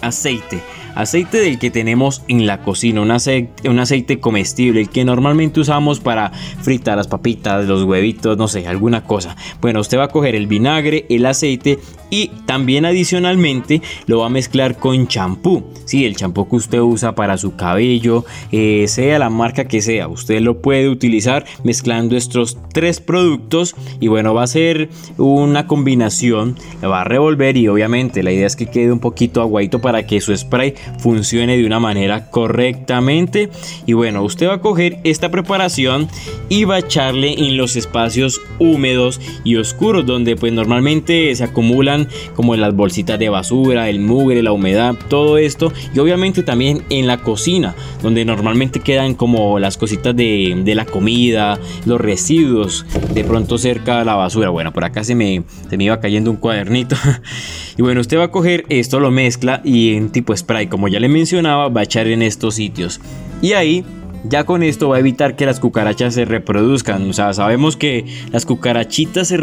aceite 0.00 0.60
aceite 0.98 1.38
del 1.38 1.60
que 1.60 1.70
tenemos 1.70 2.22
en 2.26 2.44
la 2.46 2.62
cocina, 2.62 3.00
un 3.00 3.12
aceite, 3.12 3.68
un 3.68 3.78
aceite 3.78 4.18
comestible, 4.18 4.80
el 4.80 4.88
que 4.88 5.04
normalmente 5.04 5.60
usamos 5.60 6.00
para 6.00 6.32
fritar 6.60 6.96
las 6.96 7.06
papitas, 7.06 7.66
los 7.66 7.84
huevitos, 7.84 8.36
no 8.36 8.48
sé, 8.48 8.66
alguna 8.66 9.04
cosa. 9.04 9.36
Bueno, 9.60 9.78
usted 9.78 9.96
va 9.96 10.04
a 10.04 10.08
coger 10.08 10.34
el 10.34 10.48
vinagre, 10.48 11.06
el 11.08 11.24
aceite 11.26 11.78
y 12.10 12.28
también 12.46 12.84
adicionalmente 12.84 13.80
lo 14.06 14.20
va 14.20 14.26
a 14.26 14.30
mezclar 14.30 14.76
con 14.76 15.06
champú. 15.06 15.64
Sí, 15.84 16.04
el 16.04 16.16
champú 16.16 16.48
que 16.48 16.56
usted 16.56 16.80
usa 16.80 17.14
para 17.14 17.38
su 17.38 17.54
cabello, 17.54 18.24
eh, 18.50 18.86
sea 18.88 19.18
la 19.18 19.30
marca 19.30 19.66
que 19.66 19.80
sea, 19.80 20.08
usted 20.08 20.40
lo 20.40 20.60
puede 20.60 20.88
utilizar 20.88 21.44
mezclando 21.62 22.16
estos 22.16 22.58
tres 22.72 23.00
productos 23.00 23.76
y 24.00 24.08
bueno, 24.08 24.34
va 24.34 24.42
a 24.42 24.48
ser 24.48 24.90
una 25.16 25.66
combinación, 25.66 26.56
lo 26.82 26.90
va 26.90 27.02
a 27.02 27.04
revolver 27.04 27.56
y 27.56 27.68
obviamente 27.68 28.22
la 28.22 28.32
idea 28.32 28.46
es 28.46 28.56
que 28.56 28.66
quede 28.66 28.92
un 28.92 29.00
poquito 29.00 29.40
aguadito 29.40 29.80
para 29.80 30.06
que 30.06 30.20
su 30.20 30.36
spray 30.36 30.74
funcione 30.98 31.56
de 31.56 31.66
una 31.66 31.80
manera 31.80 32.30
correctamente. 32.30 33.50
Y 33.86 33.92
bueno, 33.92 34.22
usted 34.22 34.48
va 34.48 34.54
a 34.54 34.60
coger 34.60 34.98
esta 35.04 35.30
preparación 35.30 36.08
y 36.48 36.64
va 36.64 36.76
a 36.76 36.78
echarle 36.80 37.34
en 37.34 37.56
los 37.56 37.76
espacios 37.76 38.40
húmedos 38.58 39.20
y 39.44 39.56
oscuros 39.56 40.06
donde 40.06 40.36
pues 40.36 40.52
normalmente 40.52 41.34
se 41.34 41.44
acumulan 41.44 42.08
como 42.34 42.54
en 42.54 42.60
las 42.60 42.74
bolsitas 42.74 43.18
de 43.18 43.28
basura, 43.28 43.88
el 43.88 44.00
mugre, 44.00 44.42
la 44.42 44.52
humedad, 44.52 44.94
todo 45.08 45.38
esto. 45.38 45.72
Y 45.94 45.98
obviamente 45.98 46.42
también 46.42 46.82
en 46.90 47.06
la 47.06 47.18
cocina 47.18 47.74
donde 48.02 48.24
normalmente 48.24 48.80
quedan 48.80 49.14
como 49.14 49.58
las 49.58 49.76
cositas 49.76 50.14
de, 50.14 50.60
de 50.64 50.74
la 50.74 50.84
comida, 50.84 51.58
los 51.84 52.00
residuos 52.00 52.86
de 53.14 53.24
pronto 53.24 53.58
cerca 53.58 53.98
de 53.98 54.04
la 54.04 54.14
basura. 54.14 54.50
Bueno, 54.50 54.72
por 54.72 54.84
acá 54.84 55.04
se 55.04 55.14
me, 55.14 55.42
se 55.68 55.76
me 55.76 55.84
iba 55.84 56.00
cayendo 56.00 56.30
un 56.30 56.36
cuadernito. 56.36 56.96
y 57.76 57.82
bueno, 57.82 58.00
usted 58.00 58.18
va 58.18 58.24
a 58.24 58.30
coger 58.30 58.64
esto, 58.68 59.00
lo 59.00 59.10
mezcla 59.10 59.60
y 59.64 59.94
en 59.94 60.10
tipo 60.10 60.36
spray 60.36 60.66
como 60.78 60.86
ya 60.86 61.00
le 61.00 61.08
mencionaba, 61.08 61.68
va 61.70 61.80
a 61.80 61.82
echar 61.82 62.06
en 62.06 62.22
estos 62.22 62.54
sitios. 62.54 63.00
Y 63.42 63.54
ahí 63.54 63.84
ya 64.22 64.44
con 64.44 64.62
esto 64.62 64.88
va 64.88 64.94
a 64.94 64.98
evitar 65.00 65.34
que 65.34 65.44
las 65.44 65.58
cucarachas 65.58 66.14
se 66.14 66.24
reproduzcan. 66.24 67.10
O 67.10 67.12
sea, 67.12 67.32
sabemos 67.32 67.76
que 67.76 68.04
las 68.30 68.46
cucarachitas 68.46 69.26
se, 69.26 69.38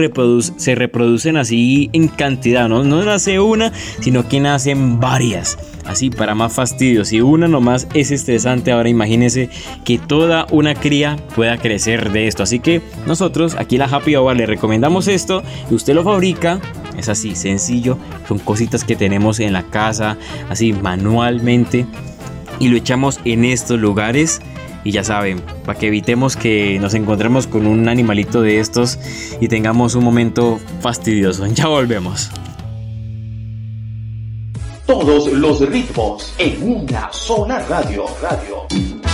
se 0.56 0.76
reproducen 0.76 1.36
así 1.36 1.89
en 1.91 2.08
cantidad. 2.08 2.69
¿no? 2.69 2.86
no 2.86 3.04
nace 3.04 3.41
una, 3.41 3.74
sino 4.00 4.30
que 4.30 4.39
nacen 4.39 5.02
varias. 5.02 5.58
Así 5.84 6.10
para 6.10 6.36
más 6.36 6.54
fastidio. 6.54 7.04
Si 7.04 7.19
una 7.19 7.50
nomás 7.50 7.89
es 7.93 8.12
estresante, 8.12 8.71
ahora 8.71 8.88
imagínense 8.88 9.50
que 9.84 9.98
toda 9.98 10.48
una 10.52 10.74
cría 10.74 11.17
pueda 11.36 11.58
crecer 11.58 12.13
de 12.13 12.28
esto. 12.28 12.43
Así 12.43 12.62
que 12.62 12.82
nosotros 13.06 13.58
aquí 13.60 13.78
la 13.78 13.88
Happy 13.88 14.15
Hour 14.15 14.38
le 14.38 14.45
recomendamos 14.45 15.10
esto 15.10 15.43
y 15.69 15.74
usted 15.74 15.95
lo 15.95 16.06
fabrica 16.06 16.62
es 16.97 17.10
así, 17.10 17.36
sencillo. 17.36 17.97
Son 18.27 18.39
cositas 18.39 18.84
que 18.84 18.95
tenemos 18.95 19.39
en 19.39 19.53
la 19.53 19.63
casa, 19.63 20.17
así 20.49 20.73
manualmente. 20.73 21.86
Y 22.60 22.69
lo 22.69 22.77
echamos 22.77 23.19
en 23.25 23.45
estos 23.45 23.79
lugares. 23.79 24.41
Y 24.84 24.91
ya 24.91 25.03
saben, 25.03 25.41
para 25.65 25.79
que 25.79 25.88
evitemos 25.88 26.36
que 26.36 26.77
nos 26.79 26.93
encontremos 26.93 27.47
con 27.47 27.65
un 27.65 27.89
animalito 27.89 28.41
de 28.41 28.60
estos 28.60 28.99
y 29.41 29.47
tengamos 29.47 29.95
un 29.95 30.03
momento 30.03 30.60
fastidioso. 30.81 31.45
Ya 31.55 31.67
volvemos. 31.67 32.29
Todos 34.86 35.31
los 35.34 35.67
ritmos 35.67 36.36
en 36.38 36.62
una 36.62 37.12
sola 37.12 37.60
radio. 37.67 38.05
Radio. 38.21 39.05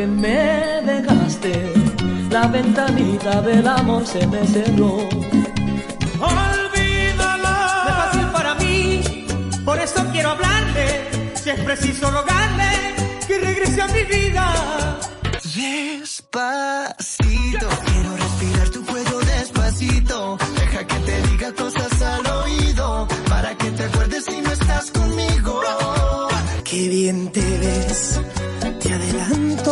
Que 0.00 0.06
me 0.06 0.80
dejaste, 0.82 1.52
la 2.30 2.46
ventanita 2.46 3.42
del 3.42 3.68
amor 3.68 4.06
se 4.06 4.26
me 4.28 4.46
cerró. 4.46 4.94
Olvídalo. 6.36 7.54
No 7.84 7.90
es 7.90 7.96
fácil 8.00 8.26
para 8.32 8.54
mí, 8.54 9.02
por 9.62 9.78
eso 9.78 10.02
quiero 10.10 10.30
hablarle, 10.30 10.86
si 11.34 11.50
es 11.50 11.60
preciso 11.60 12.10
rogarle 12.10 12.70
que 13.26 13.38
regrese 13.40 13.82
a 13.82 13.88
mi 13.88 14.04
vida. 14.04 14.46
Despacito, 15.54 16.38
quiero 17.90 18.16
respirar 18.16 18.68
tu 18.70 18.86
cuello 18.86 19.18
despacito. 19.20 20.38
Deja 20.60 20.86
que 20.86 20.98
te 21.08 21.22
diga 21.28 21.52
cosas 21.52 22.02
al 22.02 22.26
oído, 22.26 23.06
para 23.28 23.54
que 23.54 23.70
te 23.70 23.84
acuerdes 23.84 24.24
si 24.24 24.40
no 24.40 24.50
estás 24.50 24.90
conmigo. 24.92 25.60
Qué 26.70 26.88
bien 26.88 27.32
te 27.32 27.40
ves 27.40 28.20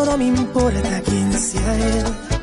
no 0.05 0.17
me 0.17 0.27
importa 0.27 1.03
quién 1.05 1.33
sea 1.33 1.77
él. 1.77 2.38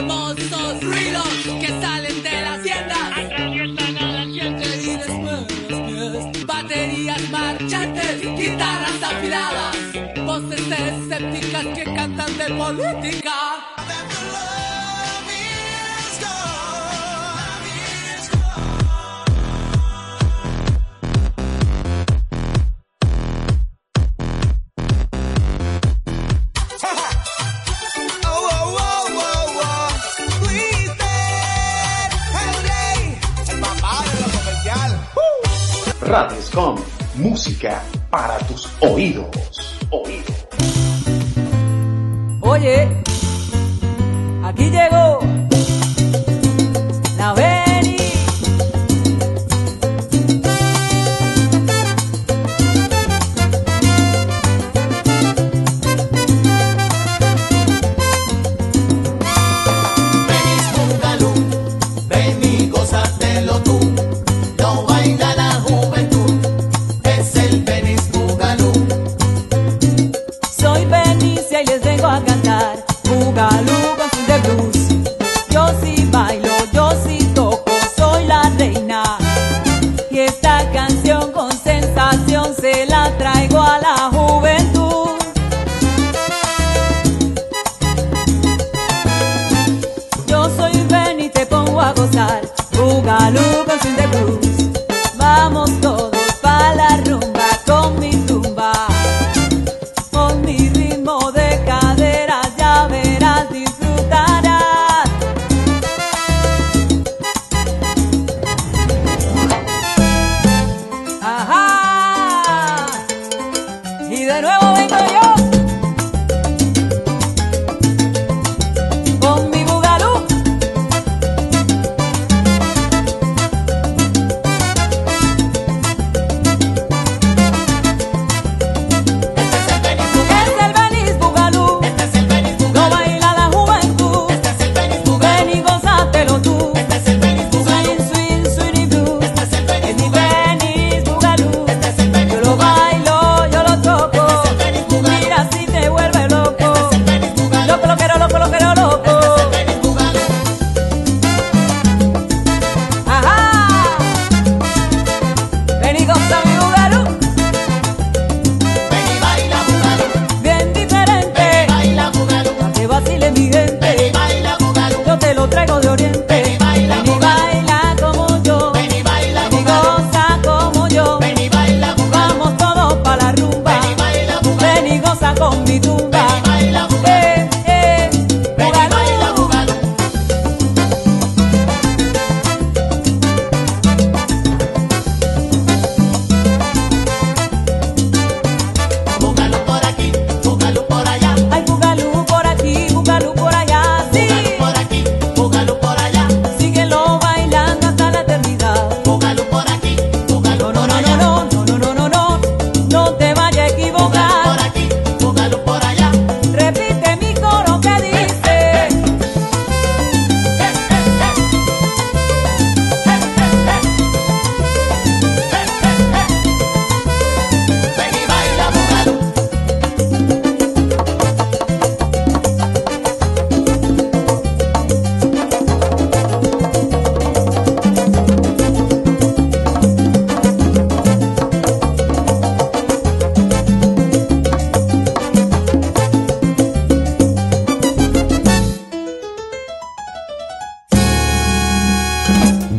hermosos 0.00 0.82
ruidos 0.82 1.28
que 1.60 1.68
salen 1.80 2.22
de 2.22 2.40
las 2.40 2.62
tiendas. 2.62 2.98
A 2.98 4.12
la 4.12 4.24
gente 4.24 4.66
y 4.82 4.96
después. 4.96 6.46
Baterías 6.46 7.30
marchantes, 7.30 8.20
guitarras 8.22 9.02
afiladas, 9.02 9.76
voces 10.24 10.60
escépticas 10.60 11.66
que 11.76 11.84
cantan 11.84 12.38
de 12.38 12.46
política. 12.54 13.39
Música 37.20 37.82
para 38.10 38.38
tus 38.38 38.66
oídos. 38.80 39.28
Oídos. 39.90 40.46
Oye, 42.40 42.88
aquí 44.42 44.70
llegó 44.70 45.18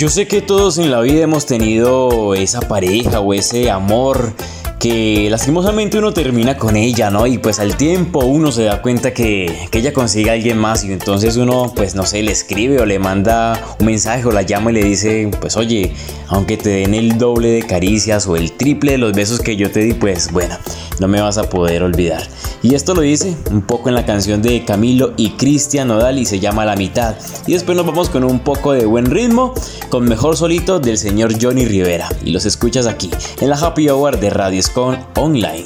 Yo 0.01 0.09
sé 0.09 0.27
que 0.27 0.41
todos 0.41 0.79
en 0.79 0.89
la 0.89 0.99
vida 1.01 1.21
hemos 1.21 1.45
tenido 1.45 2.33
esa 2.33 2.59
pareja 2.61 3.19
o 3.19 3.35
ese 3.35 3.69
amor 3.69 4.33
que 4.79 5.27
lastimosamente 5.29 5.99
uno 5.99 6.11
termina 6.11 6.57
con 6.57 6.75
ella, 6.75 7.11
¿no? 7.11 7.27
Y 7.27 7.37
pues 7.37 7.59
al 7.59 7.77
tiempo 7.77 8.25
uno 8.25 8.51
se 8.51 8.63
da 8.63 8.81
cuenta 8.81 9.13
que, 9.13 9.67
que 9.69 9.77
ella 9.77 9.93
consigue 9.93 10.31
a 10.31 10.33
alguien 10.33 10.57
más 10.57 10.83
y 10.83 10.91
entonces 10.91 11.37
uno, 11.37 11.71
pues 11.75 11.93
no 11.93 12.07
sé, 12.07 12.23
le 12.23 12.31
escribe 12.31 12.81
o 12.81 12.87
le 12.87 12.97
manda 12.97 13.75
un 13.79 13.85
mensaje 13.85 14.25
o 14.25 14.31
la 14.31 14.41
llama 14.41 14.71
y 14.71 14.73
le 14.73 14.83
dice, 14.83 15.29
pues 15.39 15.55
oye, 15.55 15.93
aunque 16.29 16.57
te 16.57 16.69
den 16.69 16.95
el 16.95 17.19
doble 17.19 17.49
de 17.49 17.61
caricias 17.61 18.25
o 18.25 18.35
el 18.35 18.53
triple 18.53 18.93
de 18.93 18.97
los 18.97 19.13
besos 19.13 19.39
que 19.39 19.55
yo 19.55 19.69
te 19.69 19.81
di, 19.81 19.93
pues 19.93 20.31
bueno, 20.31 20.57
no 21.01 21.07
me 21.07 21.19
vas 21.19 21.39
a 21.39 21.49
poder 21.49 21.81
olvidar. 21.81 22.21
Y 22.61 22.75
esto 22.75 22.93
lo 22.93 23.01
dice 23.01 23.35
un 23.49 23.63
poco 23.63 23.89
en 23.89 23.95
la 23.95 24.05
canción 24.05 24.43
de 24.43 24.63
Camilo 24.63 25.13
y 25.17 25.31
Cristian 25.31 25.87
Nodal 25.87 26.19
y 26.19 26.25
se 26.25 26.39
llama 26.39 26.63
La 26.63 26.75
mitad. 26.75 27.15
Y 27.47 27.53
después 27.53 27.75
nos 27.75 27.87
vamos 27.87 28.09
con 28.09 28.23
un 28.23 28.39
poco 28.39 28.71
de 28.71 28.85
buen 28.85 29.07
ritmo, 29.07 29.55
con 29.89 30.07
mejor 30.07 30.37
solito 30.37 30.79
del 30.79 30.99
señor 30.99 31.33
Johnny 31.41 31.65
Rivera. 31.65 32.07
Y 32.23 32.29
los 32.29 32.45
escuchas 32.45 32.85
aquí, 32.85 33.09
en 33.39 33.49
la 33.49 33.55
Happy 33.55 33.89
Hour 33.89 34.19
de 34.19 34.29
Radio 34.29 34.61
Scon 34.61 34.99
Online. 35.15 35.65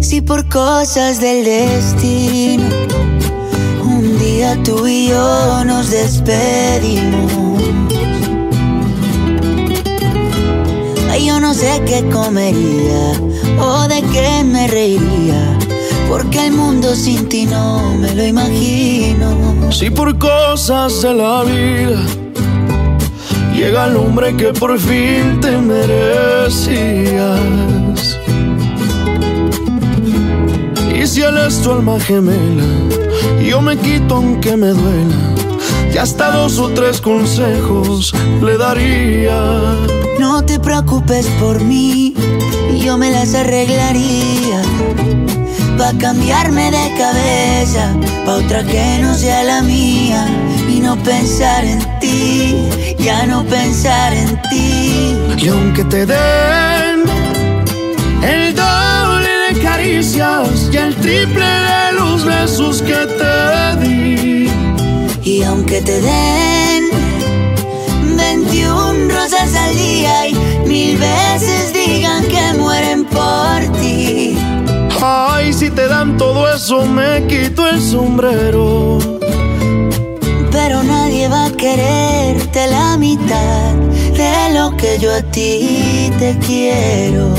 Si 0.00 0.20
por 0.20 0.48
cosas 0.48 1.20
del 1.20 1.44
destino 1.44 2.64
un 3.84 4.18
día 4.18 4.60
tú 4.64 4.84
y 4.88 5.10
yo 5.10 5.64
nos 5.64 5.90
despedimos. 5.90 7.45
Ay, 11.16 11.28
yo 11.28 11.40
no 11.40 11.54
sé 11.54 11.80
qué 11.86 12.04
comería 12.12 13.12
o 13.58 13.88
de 13.88 14.02
qué 14.12 14.44
me 14.44 14.68
reiría, 14.68 15.56
porque 16.10 16.48
el 16.48 16.52
mundo 16.52 16.94
sin 16.94 17.26
ti 17.26 17.46
no 17.46 17.94
me 17.94 18.14
lo 18.14 18.22
imagino. 18.22 19.72
Si 19.72 19.88
por 19.88 20.18
cosas 20.18 21.00
de 21.00 21.14
la 21.14 21.42
vida 21.44 22.02
llega 23.54 23.86
el 23.86 23.96
hombre 23.96 24.36
que 24.36 24.52
por 24.52 24.78
fin 24.78 25.40
te 25.40 25.56
merecías. 25.56 26.60
Y 30.94 31.06
si 31.06 31.22
él 31.22 31.38
es 31.38 31.62
tu 31.62 31.72
alma 31.72 31.98
gemela, 31.98 32.66
yo 33.42 33.62
me 33.62 33.74
quito 33.78 34.16
aunque 34.16 34.54
me 34.54 34.68
duela. 34.68 35.35
Y 35.96 35.98
hasta 35.98 36.30
dos 36.30 36.58
o 36.58 36.68
tres 36.68 37.00
consejos 37.00 38.12
le 38.42 38.58
daría. 38.58 39.40
No 40.20 40.44
te 40.44 40.60
preocupes 40.60 41.26
por 41.40 41.64
mí, 41.64 42.12
yo 42.84 42.98
me 42.98 43.10
las 43.10 43.34
arreglaría. 43.34 44.60
pa' 45.78 45.94
cambiarme 45.98 46.70
de 46.70 46.92
cabeza, 46.98 47.94
pa' 48.26 48.34
otra 48.34 48.62
que 48.62 48.98
no 49.00 49.14
sea 49.14 49.42
la 49.42 49.62
mía 49.62 50.26
y 50.68 50.80
no 50.80 50.98
pensar 51.02 51.64
en 51.64 51.78
ti, 51.98 52.68
ya 52.98 53.24
no 53.24 53.42
pensar 53.44 54.12
en 54.12 54.38
ti. 54.50 55.16
Y 55.38 55.48
aunque 55.48 55.82
te 55.84 56.04
den 56.04 57.04
el 58.22 58.54
doble 58.54 59.30
de 59.48 59.60
caricias 59.62 60.68
y 60.70 60.76
el 60.76 60.94
triple 60.96 61.46
de 61.46 61.92
los 61.94 62.22
besos 62.22 62.82
que 62.82 63.06
te 63.18 63.76
di, 63.80 64.55
y 65.26 65.42
aunque 65.42 65.82
te 65.82 66.00
den 66.00 66.84
21 68.16 69.12
rosas 69.12 69.52
al 69.56 69.76
día 69.76 70.28
y 70.28 70.34
mil 70.68 70.96
veces 70.98 71.72
digan 71.72 72.24
que 72.26 72.56
mueren 72.56 73.04
por 73.06 73.72
ti. 73.80 74.38
Ay, 75.02 75.52
si 75.52 75.68
te 75.70 75.88
dan 75.88 76.16
todo 76.16 76.48
eso, 76.54 76.86
me 76.86 77.26
quito 77.26 77.66
el 77.66 77.82
sombrero. 77.82 78.98
Pero 80.52 80.84
nadie 80.84 81.26
va 81.26 81.46
a 81.46 81.50
quererte 81.50 82.68
la 82.68 82.96
mitad 82.96 83.74
de 83.74 84.54
lo 84.54 84.76
que 84.76 84.96
yo 85.00 85.12
a 85.12 85.22
ti 85.22 86.08
te 86.20 86.38
quiero. 86.38 87.34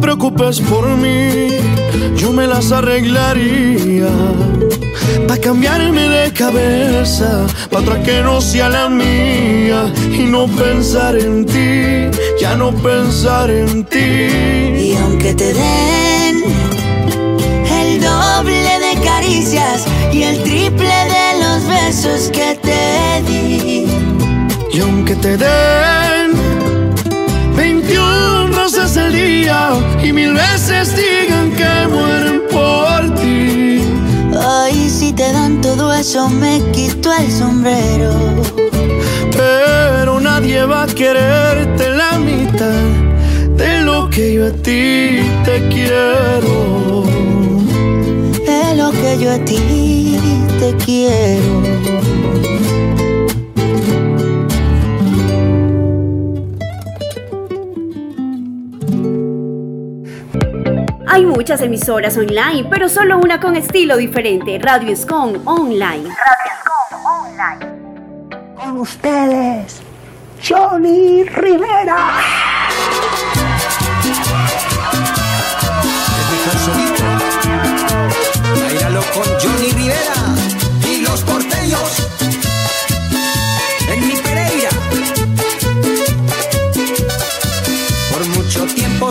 Preocupes 0.00 0.60
por 0.60 0.88
mí, 0.96 1.48
yo 2.16 2.32
me 2.32 2.46
las 2.46 2.72
arreglaría. 2.72 4.08
Pa' 5.28 5.36
cambiarme 5.38 6.08
de 6.08 6.32
cabeza, 6.32 7.46
pa' 7.70 7.78
otra 7.78 8.02
que 8.02 8.22
no 8.22 8.40
sea 8.40 8.68
la 8.68 8.88
mía. 8.88 9.92
Y 10.12 10.24
no 10.24 10.46
pensar 10.46 11.16
en 11.16 11.44
ti, 11.44 12.18
ya 12.40 12.56
no 12.56 12.72
pensar 12.72 13.50
en 13.50 13.84
ti. 13.84 13.98
Y 13.98 14.96
aunque 15.02 15.34
te 15.34 15.52
den 15.52 16.36
el 17.80 18.00
doble 18.00 18.72
de 18.86 19.00
caricias 19.04 19.84
y 20.12 20.22
el 20.22 20.42
triple 20.42 20.96
de 21.14 21.26
los 21.42 21.66
besos 21.68 22.30
que 22.30 22.58
te 22.62 23.22
di. 23.28 23.86
Y 24.72 24.80
aunque 24.80 25.14
te 25.16 25.36
den 25.36 26.19
21 26.19 26.19
rosas 26.19 26.19
al 29.10 29.12
día 29.12 29.70
y 30.02 30.12
mil 30.12 30.34
veces 30.34 30.94
digan 30.96 31.52
que 31.52 31.88
mueren 31.88 32.42
por 32.50 33.14
ti. 33.20 33.82
Ay, 34.38 34.88
si 34.88 35.12
te 35.12 35.32
dan 35.32 35.60
todo 35.60 35.92
eso, 35.92 36.28
me 36.28 36.60
quito 36.72 37.10
el 37.12 37.30
sombrero. 37.30 38.12
Pero 39.32 40.20
nadie 40.20 40.64
va 40.64 40.84
a 40.84 40.86
quererte 40.86 41.88
la 41.90 42.18
mitad 42.18 42.86
de 43.56 43.80
lo 43.82 44.08
que 44.10 44.34
yo 44.34 44.46
a 44.46 44.52
ti 44.52 45.20
te 45.44 45.68
quiero. 45.70 47.04
De 48.46 48.74
lo 48.76 48.90
que 48.90 49.18
yo 49.18 49.32
a 49.32 49.38
ti 49.44 50.18
te 50.58 50.74
quiero. 50.84 52.19
Hay 61.20 61.26
muchas 61.26 61.60
emisoras 61.60 62.16
online, 62.16 62.66
pero 62.70 62.88
solo 62.88 63.18
una 63.18 63.38
con 63.38 63.54
estilo 63.54 63.98
diferente. 63.98 64.58
Radio 64.58 64.90
Escon 64.90 65.42
Online. 65.44 66.08
Radio 66.08 66.50
Escon 66.56 67.04
Online. 67.04 68.54
Con 68.56 68.78
ustedes, 68.78 69.82
Johnny 70.42 71.24
Rivera. 71.24 72.22
Bailalo 78.64 79.02
con 79.12 79.24
Johnny 79.42 79.72
Rivera 79.72 80.14
y 80.88 81.02
los 81.02 81.20
porteños. 81.20 82.09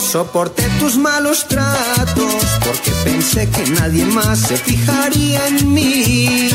Soporté 0.02 0.64
tus 0.80 0.98
malos 0.98 1.48
tratos 1.48 2.46
porque 2.66 2.92
pensé 3.04 3.50
que 3.50 3.70
nadie 3.72 4.06
más 4.06 4.40
se 4.40 4.56
fijaría 4.58 5.48
en 5.48 5.74
mí. 5.74 6.50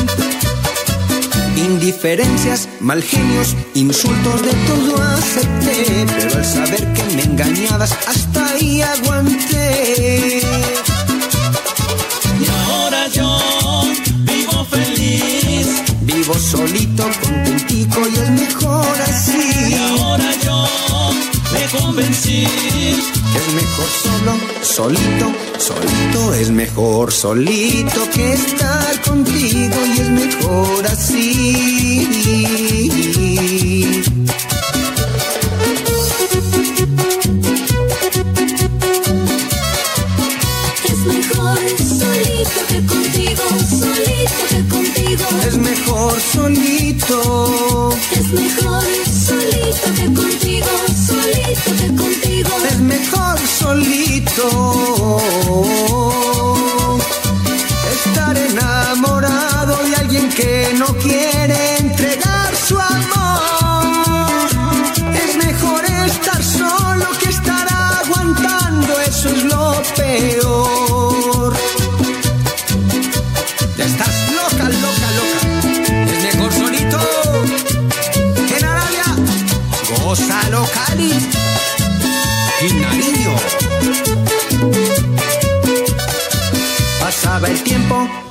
Indiferencias, 1.57 2.67
mal 2.79 3.03
genios, 3.03 3.55
insultos 3.73 4.41
de 4.41 4.53
todo 4.67 5.01
acepté, 5.01 6.05
pero 6.17 6.37
al 6.37 6.45
saber 6.45 6.93
que 6.93 7.03
me 7.15 7.23
engañabas 7.23 7.95
hasta 8.07 8.49
ahí 8.51 8.81
aguanté. 8.81 10.41
Y 12.39 12.47
ahora 12.49 13.07
yo 13.09 13.39
vivo 14.23 14.65
feliz. 14.65 15.67
Vivo 16.01 16.33
solito, 16.33 17.03
contentico 17.21 18.01
y 18.07 18.15
es 18.15 18.29
mejor 18.31 19.01
así. 19.07 19.69
Y 19.69 19.73
ahora 19.73 20.31
yo 20.43 20.67
me 21.55 21.79
convencí 21.79 22.45
es 23.35 23.53
mejor 23.53 23.89
solo, 24.03 24.33
solito, 24.61 25.33
solito 25.57 26.33
es 26.33 26.49
mejor 26.51 27.11
solito 27.11 28.09
que 28.13 28.33
estar 28.33 29.01
contigo 29.01 29.75
y 29.85 29.99
es 29.99 30.09
mejor 30.09 30.87
así. 30.87 31.95
Es 40.85 40.99
mejor 41.05 41.59
solito 41.99 42.59
que 42.69 42.79
contigo, 42.85 43.43
solito 43.69 44.41
que 44.49 44.59
contigo. 44.73 45.25
Es 45.47 45.57
mejor 45.57 46.19
solito. 46.33 46.74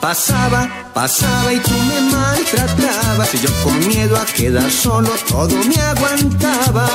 Pasaba, 0.04 0.68
pasaba 0.92 1.50
y 1.50 1.60
tú 1.60 1.72
me 1.72 1.98
maltratabas. 2.12 3.34
Y 3.34 3.38
yo 3.38 3.48
con 3.62 3.88
miedo 3.88 4.18
a 4.18 4.26
quedar 4.26 4.70
solo 4.70 5.08
todo 5.26 5.56
me 5.64 5.76
aguantaba. 5.76 6.86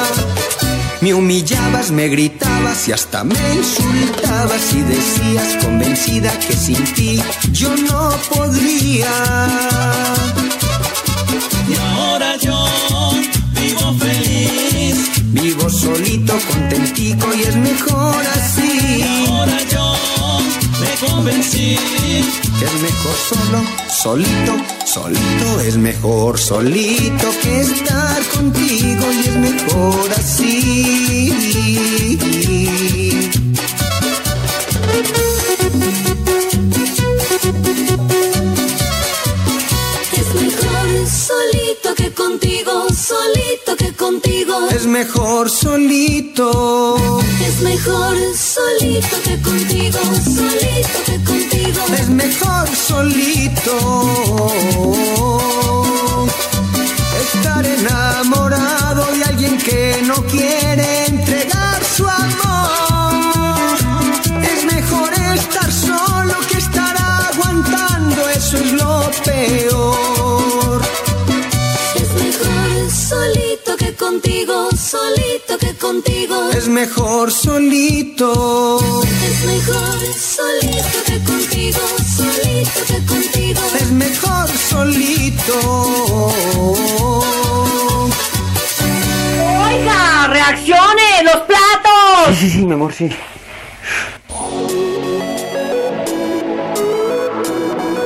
Me 1.02 1.16
humillabas, 1.16 1.90
me 1.90 2.08
gritabas 2.08 2.88
y 2.88 2.92
hasta 2.92 3.24
me 3.24 3.40
insultabas 3.56 4.74
y 4.74 4.82
decías 4.82 5.64
convencida 5.64 6.32
que 6.38 6.54
sin 6.54 6.84
ti 6.94 7.20
yo 7.52 7.76
no 7.78 8.12
podría. 8.30 9.12
y 11.68 11.74
ahora 11.90 12.36
yo 12.38 12.58
vivo 13.60 13.88
feliz. 13.98 14.98
Vivo 15.42 15.68
solito, 15.68 16.34
contentico 16.52 17.28
y 17.34 17.42
es 17.42 17.56
mejor 17.56 18.24
así. 18.36 19.00
Y 19.00 19.02
ahora 19.02 19.58
yo 19.72 19.96
me 20.80 21.08
convencí 21.08 21.78
que 22.58 22.66
es 22.66 22.74
mejor 22.82 23.16
solo, 23.30 23.60
solito, 23.90 24.58
solito 24.86 25.62
es 25.62 25.78
mejor 25.78 26.38
solito 26.38 27.32
que 27.42 27.62
estar 27.62 28.24
contigo 28.36 29.06
y 29.12 29.20
es 29.20 29.36
mejor 29.36 30.12
así. 30.18 31.60
Es 44.72 44.86
mejor 44.86 45.50
solito. 45.50 47.22
Es 47.46 47.62
mejor 47.62 48.16
solito 48.36 49.22
que 49.24 49.42
contigo, 49.42 50.00
solito 50.24 51.04
que 51.06 51.24
contigo. 51.24 51.82
Es 51.98 52.10
mejor 52.10 52.68
solito. 52.76 53.76
Estar 57.22 57.66
enamorado 57.66 59.06
de 59.16 59.24
alguien 59.24 59.58
que 59.58 60.02
no 60.06 60.16
quiere 60.26 60.99
contigo, 74.00 74.70
solito 74.72 75.58
que 75.60 75.76
contigo. 75.76 76.50
Es 76.52 76.70
mejor 76.70 77.32
solito. 77.32 78.80
Es 79.04 79.46
mejor 79.46 80.00
solito 80.16 80.98
que 81.06 81.20
contigo, 81.24 81.82
solito 82.18 82.80
que 82.88 83.06
contigo. 83.06 83.62
Es 83.76 83.92
mejor 83.92 84.48
solito. 84.50 85.56
Oiga, 89.68 90.28
reaccione, 90.30 91.24
los 91.26 91.42
platos. 91.42 92.30
Sí, 92.30 92.36
sí, 92.36 92.50
sí, 92.52 92.66
mi 92.66 92.74
amor, 92.74 92.94
sí. 92.94 93.10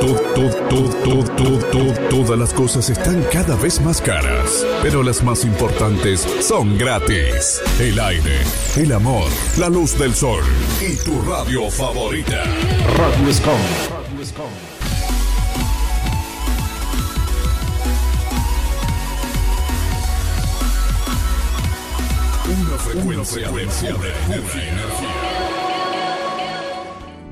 Todo, 0.01 0.49
todo, 0.69 0.89
todo, 1.03 1.32
todo, 1.43 1.59
todo, 1.59 1.69
todo, 1.71 1.93
todas 2.09 2.39
las 2.39 2.53
cosas 2.53 2.89
están 2.89 3.21
cada 3.31 3.55
vez 3.55 3.81
más 3.81 4.01
caras, 4.01 4.65
pero 4.81 5.03
las 5.03 5.23
más 5.23 5.43
importantes 5.43 6.21
son 6.41 6.77
gratis. 6.77 7.61
El 7.79 7.99
aire, 7.99 8.39
el 8.77 8.91
amor, 8.93 9.29
la 9.57 9.69
luz 9.69 9.97
del 9.97 10.13
sol 10.13 10.43
y 10.81 10.95
tu 11.03 11.21
radio 11.23 11.69
favorita. 11.69 12.43
Radio 12.97 13.29
Escom. 13.29 13.59
Una 23.05 23.23
frecuencia 23.23 23.47
de 23.49 23.65
pura 23.65 24.07
energía. 24.27 24.85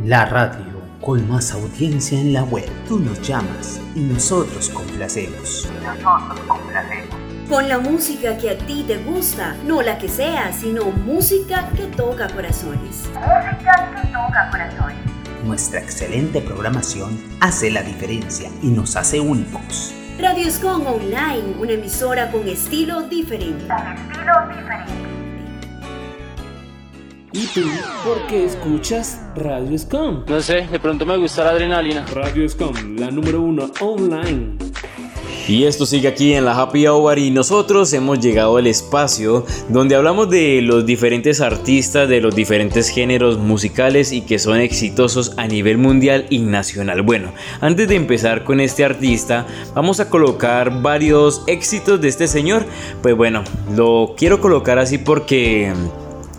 La 0.03 0.25
radio 0.25 0.80
con 1.01 1.27
más 1.27 1.51
audiencia 1.51 2.19
en 2.19 2.33
la 2.33 2.43
web. 2.43 2.69
Tú 2.87 2.99
nos 2.99 3.21
llamas 3.21 3.81
y 3.95 4.01
nosotros 4.01 4.69
complacemos. 4.69 5.69
Nosotros 5.83 6.39
complacemos. 6.47 7.15
Con 7.49 7.67
la 7.67 7.79
música 7.79 8.37
que 8.37 8.51
a 8.51 8.57
ti 8.57 8.85
te 8.87 8.97
gusta, 8.97 9.55
no 9.65 9.81
la 9.81 9.97
que 9.97 10.07
sea, 10.07 10.53
sino 10.53 10.85
música 10.85 11.67
que 11.75 11.83
toca 11.87 12.29
corazones. 12.29 13.09
Música 13.13 13.91
que 13.95 14.07
toca 14.07 14.49
corazones. 14.51 14.97
Nuestra 15.43 15.79
excelente 15.79 16.39
programación 16.39 17.19
hace 17.41 17.71
la 17.71 17.81
diferencia 17.81 18.49
y 18.61 18.67
nos 18.67 18.95
hace 18.95 19.19
únicos. 19.19 19.93
Radio 20.19 20.47
Escon 20.47 20.85
Online, 20.85 21.55
una 21.59 21.71
emisora 21.71 22.31
con 22.31 22.47
estilo 22.47 23.01
diferente. 23.01 23.67
Con 23.67 23.87
estilo 23.87 24.33
diferente. 24.47 25.10
¿Y 27.33 27.45
tú 27.47 27.61
por 28.03 28.27
qué 28.27 28.43
escuchas 28.43 29.21
Radio 29.37 29.77
Scum? 29.77 30.25
No 30.27 30.41
sé, 30.41 30.67
de 30.69 30.79
pronto 30.81 31.05
me 31.05 31.15
gusta 31.15 31.45
la 31.45 31.51
adrenalina. 31.51 32.05
Radio 32.13 32.47
Scum, 32.49 32.97
la 32.97 33.09
número 33.09 33.41
uno 33.41 33.71
online. 33.79 34.57
Y 35.47 35.63
esto 35.63 35.85
sigue 35.85 36.09
aquí 36.09 36.33
en 36.33 36.43
la 36.43 36.59
Happy 36.59 36.87
Hour 36.87 37.19
y 37.19 37.31
nosotros 37.31 37.93
hemos 37.93 38.19
llegado 38.19 38.57
al 38.57 38.67
espacio 38.67 39.45
donde 39.69 39.95
hablamos 39.95 40.29
de 40.29 40.61
los 40.61 40.85
diferentes 40.85 41.39
artistas 41.39 42.09
de 42.09 42.19
los 42.19 42.35
diferentes 42.35 42.89
géneros 42.89 43.37
musicales 43.37 44.11
y 44.11 44.21
que 44.21 44.37
son 44.37 44.59
exitosos 44.59 45.33
a 45.37 45.47
nivel 45.47 45.77
mundial 45.77 46.25
y 46.29 46.39
nacional. 46.39 47.01
Bueno, 47.01 47.31
antes 47.61 47.87
de 47.87 47.95
empezar 47.95 48.43
con 48.43 48.59
este 48.59 48.83
artista, 48.83 49.47
vamos 49.73 50.01
a 50.01 50.09
colocar 50.09 50.81
varios 50.81 51.43
éxitos 51.47 52.01
de 52.01 52.09
este 52.09 52.27
señor. 52.27 52.65
Pues 53.01 53.15
bueno, 53.15 53.45
lo 53.73 54.15
quiero 54.17 54.41
colocar 54.41 54.79
así 54.79 54.97
porque 54.97 55.73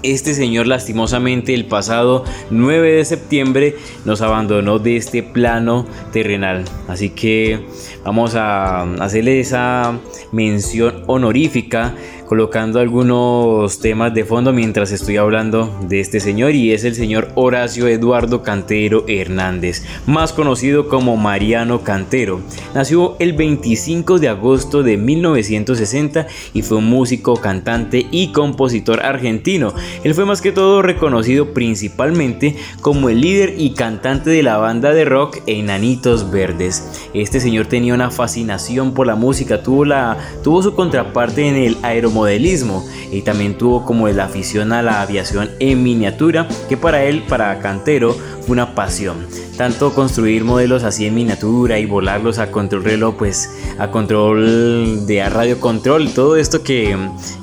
este 0.03 0.34
señor 0.34 0.66
lastimosamente 0.66 1.55
el 1.55 1.66
pasado 1.66 2.24
9 2.50 2.92
de 2.92 3.05
septiembre 3.05 3.76
nos 4.05 4.20
abandonó 4.20 4.78
de 4.78 4.96
este 4.96 5.22
plano 5.22 5.86
terrenal. 6.12 6.64
Así 6.88 7.11
que 7.11 7.66
vamos 8.05 8.34
a 8.34 8.82
hacerle 9.03 9.40
esa 9.40 9.98
mención 10.32 11.05
honorífica 11.07 11.94
colocando 12.33 12.80
algunos 12.80 13.78
temas 13.80 14.14
de 14.14 14.24
fondo 14.24 14.55
mientras 14.55 14.91
estoy 14.91 15.18
hablando 15.18 15.70
de 15.87 16.01
este 16.01 16.18
señor 16.18 16.55
y 16.55 16.72
es 16.72 16.83
el 16.85 16.95
señor 16.95 17.28
Horacio 17.35 17.89
Eduardo 17.89 18.43
Cantero 18.43 19.05
Hernández, 19.07 19.85
más 20.07 20.33
conocido 20.33 20.89
como 20.89 21.18
Mariano 21.18 21.83
Cantero. 21.83 22.41
Nació 22.74 23.16
el 23.18 23.35
25 23.35 24.18
de 24.18 24.30
agosto 24.30 24.83
de 24.83 24.97
1960 24.97 26.26
y 26.55 26.62
fue 26.62 26.78
un 26.78 26.87
músico, 26.89 27.37
cantante 27.37 28.07
y 28.11 28.33
compositor 28.33 29.05
argentino. 29.05 29.74
Él 30.03 30.14
fue 30.14 30.24
más 30.24 30.41
que 30.41 30.53
todo 30.53 30.80
reconocido 30.80 31.53
principalmente 31.53 32.57
como 32.80 33.11
el 33.11 33.20
líder 33.20 33.57
y 33.59 33.74
cantante 33.74 34.30
de 34.30 34.43
la 34.43 34.57
banda 34.57 34.95
de 34.95 35.05
rock 35.05 35.41
Enanitos 35.47 36.30
Verdes. 36.30 37.11
Este 37.12 37.41
señor 37.41 37.66
tenía 37.66 37.93
una 37.93 38.11
fascinación 38.11 38.95
por 38.95 39.07
la 39.07 39.16
música, 39.16 39.62
tuvo, 39.62 39.85
la, 39.85 40.16
tuvo 40.43 40.62
su 40.62 40.74
contraparte 40.74 41.47
en 41.47 41.57
el 41.57 41.76
aeromodelismo 42.26 42.84
y 43.10 43.22
también 43.22 43.56
tuvo 43.58 43.84
como 43.84 44.08
la 44.08 44.24
afición 44.24 44.72
a 44.72 44.82
la 44.82 45.02
aviación 45.02 45.50
en 45.58 45.82
miniatura 45.82 46.48
que 46.68 46.76
para 46.76 47.04
él, 47.04 47.22
para 47.28 47.58
Cantero, 47.58 48.16
una 48.49 48.74
pasión. 48.74 49.26
Tanto 49.57 49.95
construir 49.95 50.45
modelos 50.45 50.82
así 50.82 51.07
en 51.07 51.14
miniatura 51.14 51.78
y 51.78 51.86
volarlos 51.86 52.38
a 52.38 52.51
control 52.51 52.84
reloj, 52.84 53.16
pues 53.16 53.51
a 53.78 53.90
control 53.90 55.07
de 55.07 55.28
radio 55.28 55.61
control, 55.61 56.12
todo 56.14 56.36
esto 56.36 56.62
que, 56.62 56.97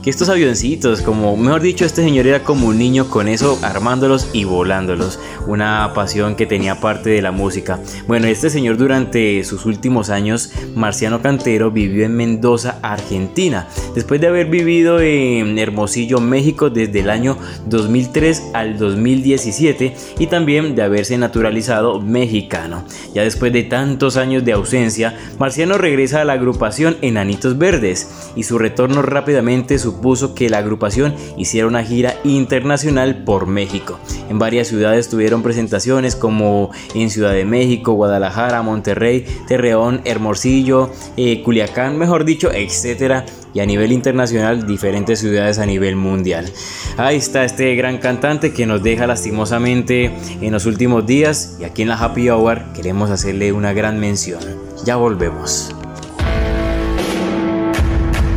que 0.04 0.10
estos 0.10 0.30
avioncitos, 0.30 1.02
como 1.02 1.38
mejor 1.38 1.62
dicho, 1.62 1.86
este 1.86 2.04
señor 2.04 2.28
era 2.28 2.44
como 2.44 2.68
un 2.68 2.78
niño 2.78 3.10
con 3.10 3.28
eso, 3.28 3.60
armándolos 3.62 4.30
y 4.34 4.44
volándolos. 4.44 5.20
Una 5.48 5.92
pasión 5.94 6.36
que 6.36 6.46
tenía 6.46 6.80
parte 6.80 7.10
de 7.10 7.22
la 7.22 7.32
música. 7.32 7.80
Bueno, 8.08 8.28
este 8.28 8.50
señor 8.50 8.78
durante 8.78 9.44
sus 9.44 9.66
últimos 9.66 10.10
años, 10.10 10.52
Marciano 10.76 11.22
Cantero, 11.22 11.72
vivió 11.72 12.06
en 12.06 12.16
Mendoza, 12.16 12.80
Argentina. 12.82 13.68
Después 13.96 14.20
de 14.20 14.28
haber 14.28 14.48
vivido 14.48 15.00
en 15.00 15.58
Hermosillo, 15.58 16.20
México, 16.20 16.70
desde 16.70 17.00
el 17.00 17.10
año 17.10 17.38
2003 17.68 18.44
al 18.54 18.78
2017 18.78 19.96
y 20.20 20.28
también 20.28 20.76
de 20.76 20.89
haberse 20.90 21.18
naturalizado 21.18 22.02
mexicano. 22.02 22.84
Ya 23.14 23.24
después 23.24 23.54
de 23.54 23.64
tantos 23.64 24.18
años 24.18 24.44
de 24.44 24.54
ausencia, 24.54 25.18
Marciano 25.40 25.78
regresa 25.78 26.22
a 26.22 26.26
la 26.26 26.34
agrupación 26.34 26.98
Enanitos 27.02 27.58
Verdes 27.58 28.32
y 28.36 28.44
su 28.44 28.58
retorno 28.58 29.02
rápidamente 29.02 29.80
supuso 29.80 30.36
que 30.36 30.50
la 30.50 30.58
agrupación 30.58 31.16
hiciera 31.38 31.68
una 31.68 31.84
gira 31.84 32.16
internacional 32.24 33.24
por 33.24 33.48
México. 33.48 34.00
En 34.30 34.40
varias 34.40 34.68
ciudades 34.68 35.10
tuvieron 35.10 35.44
presentaciones 35.44 36.16
como 36.16 36.72
en 36.94 37.10
Ciudad 37.10 37.34
de 37.34 37.46
México, 37.46 37.94
Guadalajara, 37.94 38.62
Monterrey, 38.62 39.26
Terreón, 39.48 40.02
Hermosillo, 40.06 40.90
eh, 41.18 41.42
Culiacán, 41.44 41.98
mejor 41.98 42.26
dicho, 42.26 42.52
etcétera 42.52 43.26
y 43.54 43.60
a 43.60 43.66
nivel 43.66 43.92
internacional 43.92 44.68
diferentes 44.68 45.20
ciudades 45.20 45.60
a 45.60 45.66
nivel 45.66 45.96
mundial. 45.96 46.52
Ahí 46.98 47.18
está 47.18 47.44
este 47.44 47.76
gran 47.76 47.98
cantante 47.98 48.54
que 48.54 48.66
nos 48.66 48.84
deja 48.84 49.08
lastimosamente 49.08 50.12
en 50.42 50.52
los 50.52 50.66
últimos 50.66 51.06
días 51.06 51.58
y 51.60 51.64
aquí 51.64 51.82
en 51.82 51.90
la 51.90 51.96
Happy 51.96 52.30
Hour 52.30 52.74
queremos 52.74 53.10
hacerle 53.10 53.52
una 53.52 53.74
gran 53.74 54.00
mención. 54.00 54.42
Ya 54.86 54.96
volvemos. 54.96 55.76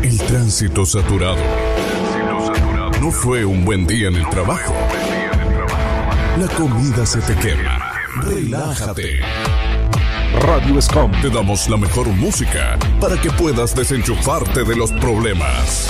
El 0.03 0.19
tránsito 0.19 0.85
saturado. 0.85 1.37
No 3.01 3.11
fue 3.11 3.45
un 3.45 3.65
buen 3.65 3.87
día 3.87 4.09
en 4.09 4.15
el 4.15 4.29
trabajo. 4.29 4.75
La 6.39 6.47
comida 6.49 7.05
se 7.05 7.21
te 7.21 7.35
quema. 7.37 7.93
Relájate. 8.23 9.21
Radio 10.43 10.83
Scom 10.83 11.13
te 11.23 11.31
damos 11.31 11.69
la 11.69 11.77
mejor 11.77 12.09
música 12.09 12.77
para 13.01 13.17
que 13.21 13.31
puedas 13.31 13.77
desenchufarte 13.77 14.65
de 14.65 14.75
los 14.75 14.91
problemas. 14.91 15.87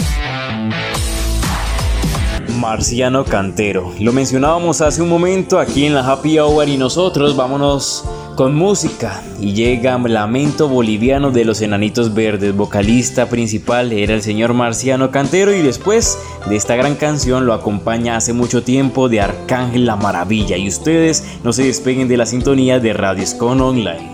Marciano 2.59 3.25
Cantero. 3.25 3.95
Lo 3.99 4.13
mencionábamos 4.13 4.83
hace 4.83 5.01
un 5.01 5.09
momento 5.09 5.59
aquí 5.59 5.87
en 5.87 5.95
la 5.95 6.07
Happy 6.07 6.39
Hour 6.39 6.69
y 6.69 6.77
nosotros 6.77 7.35
vámonos 7.35 8.05
con 8.37 8.55
música 8.55 9.23
y 9.41 9.55
llega 9.55 9.97
Lamento 9.97 10.69
Boliviano 10.69 11.31
de 11.31 11.47
los 11.47 11.63
Enanitos 11.63 12.13
Verdes. 12.13 12.55
Vocalista 12.55 13.31
principal 13.31 13.91
era 13.91 14.13
el 14.13 14.21
señor 14.21 14.53
Marciano 14.53 15.11
Cantero 15.11 15.55
y 15.55 15.63
después 15.63 16.19
de 16.47 16.57
esta 16.57 16.77
gran 16.77 16.97
canción 16.97 17.47
lo 17.47 17.55
acompaña 17.55 18.17
hace 18.17 18.35
mucho 18.35 18.63
tiempo 18.63 19.09
de 19.09 19.23
Arcángel 19.23 19.87
La 19.87 19.97
Maravilla 19.97 20.59
y 20.59 20.69
ustedes 20.69 21.25
no 21.43 21.55
se 21.55 21.65
despeguen 21.65 22.07
de 22.07 22.19
la 22.19 22.27
sintonía 22.27 22.81
de 22.81 22.93
Radio 22.93 23.27
Scon 23.27 23.59
Online. 23.63 24.12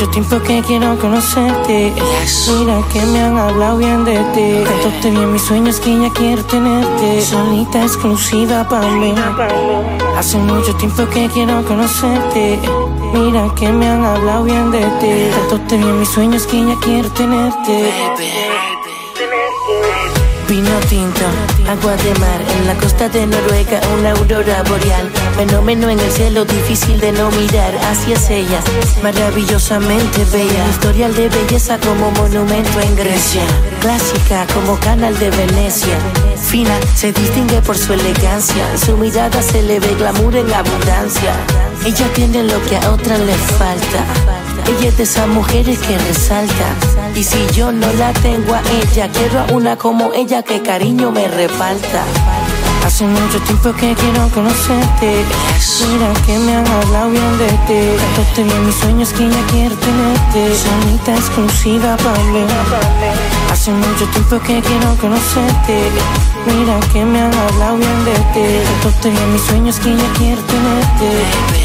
Mucho 0.00 0.12
tiempo 0.12 0.40
que 0.40 0.62
quiero 0.62 0.98
conocerte. 0.98 1.92
Mira 2.48 2.82
que 2.90 3.04
me 3.04 3.20
han 3.20 3.36
hablado 3.36 3.76
bien 3.76 4.02
de 4.06 4.16
ti. 4.34 4.64
Contaste 4.66 5.10
bien 5.10 5.30
mis 5.30 5.42
sueños 5.42 5.78
que 5.78 6.00
ya 6.00 6.10
quiero 6.10 6.42
tenerte. 6.44 7.20
Solita 7.20 7.82
exclusiva 7.82 8.66
para 8.66 8.88
mí. 8.92 9.14
Hace 10.16 10.38
mucho 10.38 10.74
tiempo 10.76 11.06
que 11.06 11.28
quiero 11.28 11.62
conocerte. 11.66 12.58
Mira 13.12 13.54
que 13.54 13.68
me 13.68 13.88
han 13.88 14.02
hablado 14.02 14.44
bien 14.44 14.70
de 14.70 14.80
ti. 15.00 15.30
Contaste 15.38 15.76
bien 15.76 15.98
mis 15.98 16.08
sueños 16.08 16.46
que 16.46 16.64
ya 16.64 16.76
quiero 16.80 17.10
tenerte. 17.10 17.92
Vino 20.48 20.70
tinto, 20.88 21.26
agua 21.68 21.96
de 21.96 22.14
mar, 22.18 22.40
en 22.58 22.66
la 22.66 22.74
costa 22.74 23.08
de 23.08 23.26
Noruega 23.26 23.80
una 23.98 24.12
aurora 24.12 24.62
boreal. 24.62 25.12
Fenómeno 25.36 25.88
en 25.88 25.98
el 25.98 26.10
cielo 26.10 26.44
difícil 26.44 27.00
de 27.00 27.12
no 27.12 27.30
mirar 27.30 27.74
hacia 27.76 28.16
ella, 28.36 28.60
maravillosamente 29.02 30.24
bella. 30.26 30.68
Historial 30.68 31.14
de 31.14 31.28
belleza 31.28 31.78
como 31.78 32.10
monumento 32.10 32.80
en 32.80 32.94
Grecia, 32.96 33.42
clásica 33.80 34.46
como 34.54 34.78
canal 34.78 35.18
de 35.18 35.30
Venecia. 35.30 35.96
Fina, 36.36 36.78
se 36.94 37.12
distingue 37.12 37.62
por 37.62 37.76
su 37.76 37.92
elegancia, 37.92 38.76
su 38.76 38.96
mirada 38.96 39.42
se 39.42 39.62
le 39.62 39.80
ve 39.80 39.94
glamour 39.94 40.36
en 40.36 40.52
abundancia. 40.52 41.32
Ella 41.84 42.06
tiene 42.14 42.44
lo 42.44 42.62
que 42.64 42.76
a 42.76 42.90
otras 42.90 43.20
le 43.20 43.34
falta. 43.34 44.04
Ella 44.66 44.88
es 44.88 44.96
de 44.98 45.02
esas 45.04 45.28
mujeres 45.28 45.78
que 45.78 45.96
resalta. 45.98 46.74
Y 47.14 47.24
si 47.24 47.46
yo 47.54 47.72
no 47.72 47.92
la 47.94 48.12
tengo 48.12 48.54
a 48.54 48.62
ella, 48.82 49.08
quiero 49.10 49.40
a 49.40 49.44
una 49.52 49.76
como 49.76 50.12
ella 50.12 50.42
que 50.42 50.62
cariño 50.62 51.10
me 51.10 51.26
reparta. 51.28 52.04
Hace 52.84 53.04
mucho 53.04 53.40
tiempo 53.42 53.72
que 53.72 53.94
quiero 53.94 54.28
conocerte. 54.30 55.24
Mira 55.88 56.12
que 56.26 56.38
me 56.38 56.56
han 56.56 56.66
hablado 56.66 57.10
bien 57.10 57.38
de 57.38 57.48
ti. 57.66 58.02
Contaste 58.16 58.42
bien 58.44 58.66
mis 58.66 58.74
sueños 58.74 59.12
que 59.12 59.28
ya 59.28 59.46
quiero 59.50 59.76
tenerte. 59.76 60.54
Solita 60.56 61.14
exclusiva 61.14 61.96
para 61.96 62.22
mí. 62.24 62.44
Hace 63.52 63.72
mucho 63.72 64.06
tiempo 64.12 64.38
que 64.40 64.60
quiero 64.60 64.96
conocerte. 65.00 65.90
Mira 66.46 66.80
que 66.92 67.04
me 67.04 67.20
han 67.20 67.34
hablado 67.34 67.76
bien 67.76 68.04
de 68.04 68.14
ti. 68.32 68.46
Contaste 68.82 69.10
bien 69.10 69.32
mis 69.32 69.42
sueños 69.42 69.78
que 69.78 69.96
ya 69.96 70.12
quiero 70.18 70.42
tenerte. 70.42 71.60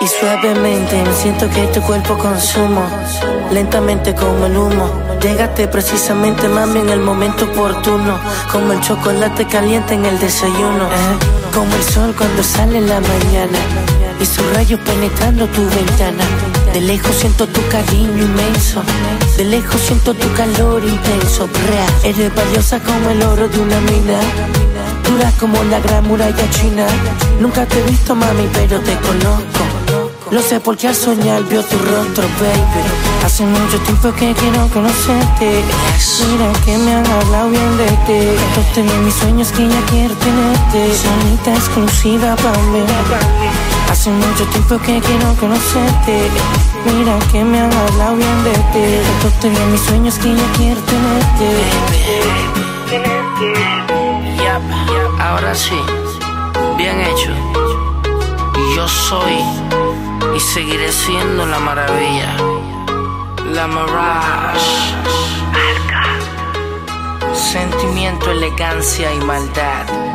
Y 0.00 0.06
suavemente 0.08 1.02
me 1.02 1.14
siento 1.14 1.48
que 1.48 1.66
tu 1.68 1.80
cuerpo 1.80 2.18
consumo 2.18 2.82
Lentamente 3.50 4.14
como 4.14 4.44
el 4.44 4.56
humo 4.56 5.05
Llegaste 5.20 5.66
precisamente 5.68 6.48
mami 6.48 6.80
en 6.80 6.90
el 6.90 7.00
momento 7.00 7.46
oportuno 7.46 8.18
Como 8.52 8.72
el 8.72 8.80
chocolate 8.80 9.46
caliente 9.46 9.94
en 9.94 10.04
el 10.04 10.18
desayuno 10.18 10.86
eh. 10.86 11.52
como 11.52 11.74
el 11.74 11.82
sol 11.82 12.14
cuando 12.16 12.42
sale 12.42 12.78
en 12.78 12.88
la 12.88 13.00
mañana 13.00 13.58
y 14.20 14.24
sus 14.24 14.54
rayos 14.54 14.80
penetrando 14.80 15.46
tu 15.48 15.62
ventana. 15.68 16.24
De 16.72 16.80
lejos 16.80 17.14
siento 17.14 17.46
tu 17.46 17.60
cariño 17.68 18.22
inmenso, 18.22 18.82
de 19.36 19.44
lejos 19.44 19.80
siento 19.80 20.14
tu 20.14 20.32
calor 20.34 20.82
intenso. 20.84 21.48
Brea, 21.48 21.86
eres 22.04 22.34
valiosa 22.34 22.80
como 22.80 23.10
el 23.10 23.22
oro 23.22 23.48
de 23.48 23.58
una 23.58 23.80
mina, 23.80 24.18
dura 25.08 25.30
como 25.38 25.62
la 25.64 25.80
gran 25.80 26.06
muralla 26.06 26.50
china. 26.50 26.86
Nunca 27.40 27.66
te 27.66 27.78
he 27.78 27.82
visto 27.82 28.14
mami, 28.14 28.48
pero 28.52 28.80
te 28.80 28.96
conozco. 28.96 29.75
Lo 30.30 30.42
sé 30.42 30.58
porque 30.58 30.88
al 30.88 30.94
soñar 30.94 31.44
vio 31.44 31.62
tu 31.62 31.78
rostro, 31.78 32.24
baby. 32.40 32.82
Hace 33.24 33.46
mucho 33.46 33.78
tiempo 33.80 34.12
que 34.12 34.34
quiero 34.34 34.68
conocerte. 34.74 35.62
Mira 36.28 36.52
que 36.64 36.76
me 36.78 36.94
han 36.94 37.06
hablado 37.06 37.50
bien 37.50 37.76
de 37.76 37.86
ti. 37.86 38.28
Esto 38.58 38.80
en 38.80 39.04
mis 39.04 39.14
sueños 39.14 39.52
que 39.52 39.68
ya 39.68 39.80
quiero 39.86 40.14
tenerte. 40.16 40.94
Sonita 40.96 41.54
exclusiva 41.54 42.34
para 42.36 42.58
mí. 42.58 42.82
Hace 43.88 44.10
mucho 44.10 44.44
tiempo 44.46 44.78
que 44.78 45.00
quiero 45.00 45.32
conocerte. 45.38 46.28
Mira 46.86 47.18
que 47.30 47.44
me 47.44 47.60
han 47.60 47.72
hablado 47.72 48.16
bien 48.16 48.44
de 48.44 48.52
ti. 48.72 49.28
Esto 49.28 49.46
en 49.46 49.72
mis 49.72 49.80
sueños 49.82 50.18
que 50.18 50.34
ya 50.34 50.52
quiero 50.56 50.80
tenerte. 50.80 51.48
Yep, 54.38 55.20
ahora 55.20 55.54
sí, 55.54 55.78
bien 56.76 57.00
hecho. 57.00 57.30
Y 58.56 58.74
yo 58.74 58.88
soy 58.88 59.65
y 60.36 60.40
seguiré 60.40 60.92
siendo 60.92 61.46
la 61.46 61.58
maravilla. 61.58 62.36
La 63.52 63.66
Mirage. 63.66 64.94
Sentimiento, 67.34 68.30
elegancia 68.30 69.14
y 69.14 69.20
maldad. 69.20 70.05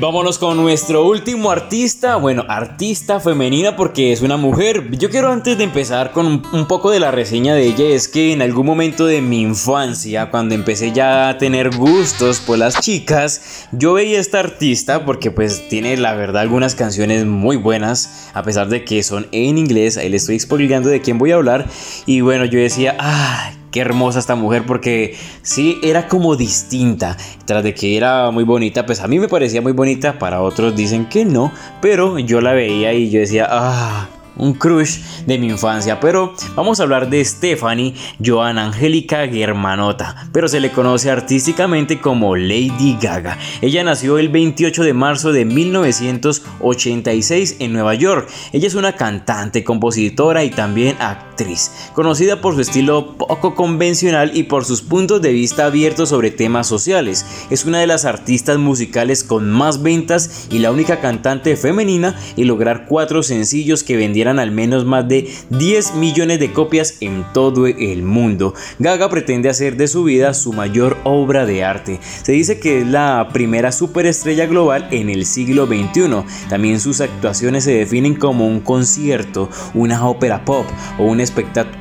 Vámonos 0.00 0.38
con 0.38 0.56
nuestro 0.56 1.04
último 1.04 1.50
artista, 1.50 2.16
bueno, 2.16 2.44
artista 2.48 3.18
femenina 3.18 3.74
porque 3.74 4.12
es 4.12 4.22
una 4.22 4.36
mujer. 4.36 4.90
Yo 4.96 5.10
quiero 5.10 5.32
antes 5.32 5.58
de 5.58 5.64
empezar 5.64 6.12
con 6.12 6.26
un, 6.26 6.68
poco 6.68 6.92
de 6.92 7.00
la 7.00 7.10
reseña 7.10 7.54
de 7.54 7.66
ella, 7.66 7.84
es 7.86 8.06
que 8.06 8.32
en 8.32 8.40
algún 8.40 8.64
momento 8.64 9.06
de 9.06 9.20
mi 9.20 9.42
infancia, 9.42 10.30
cuando 10.30 10.54
empecé 10.54 10.92
ya 10.92 11.28
a 11.28 11.38
tener 11.38 11.74
gustos 11.74 12.38
por 12.38 12.58
las 12.58 12.80
chicas, 12.80 13.66
yo 13.72 13.94
veía 13.94 14.18
a 14.18 14.20
esta 14.20 14.38
artista 14.38 15.04
porque 15.04 15.32
pues 15.32 15.68
tiene 15.68 15.96
la 15.96 16.14
verdad 16.14 16.42
algunas 16.42 16.76
canciones 16.76 17.24
muy 17.24 17.56
buenas, 17.56 18.30
a 18.34 18.44
pesar 18.44 18.68
de 18.68 18.84
que 18.84 19.02
son 19.02 19.26
en 19.32 19.58
inglés, 19.58 19.96
ahí 19.96 20.08
le 20.08 20.18
estoy 20.18 20.36
explicando 20.36 20.90
de 20.90 21.00
quién 21.00 21.18
voy 21.18 21.32
a 21.32 21.36
hablar. 21.36 21.66
Y 22.06 22.20
bueno, 22.20 22.44
yo 22.44 22.60
decía, 22.60 22.96
ay, 23.00 23.57
qué 23.70 23.80
hermosa 23.80 24.18
esta 24.18 24.34
mujer 24.34 24.64
porque 24.66 25.16
sí 25.42 25.78
era 25.82 26.08
como 26.08 26.36
distinta. 26.36 27.16
Tras 27.44 27.62
de 27.62 27.74
que 27.74 27.96
era 27.96 28.30
muy 28.30 28.44
bonita, 28.44 28.86
pues 28.86 29.00
a 29.00 29.08
mí 29.08 29.18
me 29.18 29.28
parecía 29.28 29.62
muy 29.62 29.72
bonita, 29.72 30.18
para 30.18 30.42
otros 30.42 30.76
dicen 30.76 31.06
que 31.06 31.24
no, 31.24 31.52
pero 31.80 32.18
yo 32.18 32.40
la 32.40 32.52
veía 32.52 32.92
y 32.92 33.10
yo 33.10 33.20
decía, 33.20 33.46
ah, 33.50 34.08
un 34.38 34.54
crush 34.54 35.00
de 35.26 35.38
mi 35.38 35.48
infancia, 35.48 36.00
pero 36.00 36.32
vamos 36.54 36.80
a 36.80 36.84
hablar 36.84 37.10
de 37.10 37.22
Stephanie 37.24 37.94
Joan 38.24 38.58
Angélica 38.58 39.28
Germanota, 39.28 40.28
pero 40.32 40.48
se 40.48 40.60
le 40.60 40.72
conoce 40.72 41.10
artísticamente 41.10 42.00
como 42.00 42.36
Lady 42.36 42.96
Gaga. 43.00 43.38
Ella 43.60 43.84
nació 43.84 44.18
el 44.18 44.28
28 44.28 44.84
de 44.84 44.94
marzo 44.94 45.32
de 45.32 45.44
1986 45.44 47.56
en 47.58 47.72
Nueva 47.72 47.94
York. 47.94 48.28
Ella 48.52 48.66
es 48.66 48.74
una 48.74 48.94
cantante, 48.94 49.64
compositora 49.64 50.44
y 50.44 50.50
también 50.50 50.96
actriz, 51.00 51.70
conocida 51.94 52.40
por 52.40 52.54
su 52.54 52.60
estilo 52.60 53.16
poco 53.16 53.54
convencional 53.54 54.32
y 54.34 54.44
por 54.44 54.64
sus 54.64 54.82
puntos 54.82 55.22
de 55.22 55.32
vista 55.32 55.66
abiertos 55.66 56.10
sobre 56.10 56.30
temas 56.30 56.66
sociales. 56.66 57.24
Es 57.50 57.64
una 57.64 57.80
de 57.80 57.86
las 57.86 58.04
artistas 58.04 58.58
musicales 58.58 59.24
con 59.24 59.50
más 59.50 59.82
ventas 59.82 60.48
y 60.50 60.58
la 60.58 60.72
única 60.72 61.00
cantante 61.00 61.56
femenina 61.56 62.14
en 62.36 62.48
lograr 62.48 62.86
cuatro 62.86 63.22
sencillos 63.22 63.82
que 63.82 63.96
al 64.36 64.50
menos 64.50 64.84
más 64.84 65.08
de 65.08 65.30
10 65.50 65.94
millones 65.94 66.40
de 66.40 66.52
copias 66.52 66.96
en 67.00 67.24
todo 67.32 67.66
el 67.66 68.02
mundo. 68.02 68.54
Gaga 68.78 69.08
pretende 69.08 69.48
hacer 69.48 69.76
de 69.76 69.88
su 69.88 70.04
vida 70.04 70.34
su 70.34 70.52
mayor 70.52 70.96
obra 71.04 71.46
de 71.46 71.64
arte. 71.64 72.00
Se 72.22 72.32
dice 72.32 72.58
que 72.60 72.80
es 72.80 72.86
la 72.86 73.28
primera 73.32 73.72
superestrella 73.72 74.46
global 74.46 74.88
en 74.90 75.08
el 75.08 75.24
siglo 75.24 75.66
XXI. 75.66 76.24
También 76.48 76.80
sus 76.80 77.00
actuaciones 77.00 77.64
se 77.64 77.72
definen 77.72 78.14
como 78.14 78.46
un 78.46 78.60
concierto, 78.60 79.48
una 79.74 80.06
ópera 80.06 80.44
pop 80.44 80.66
o 80.98 81.04
un, 81.04 81.22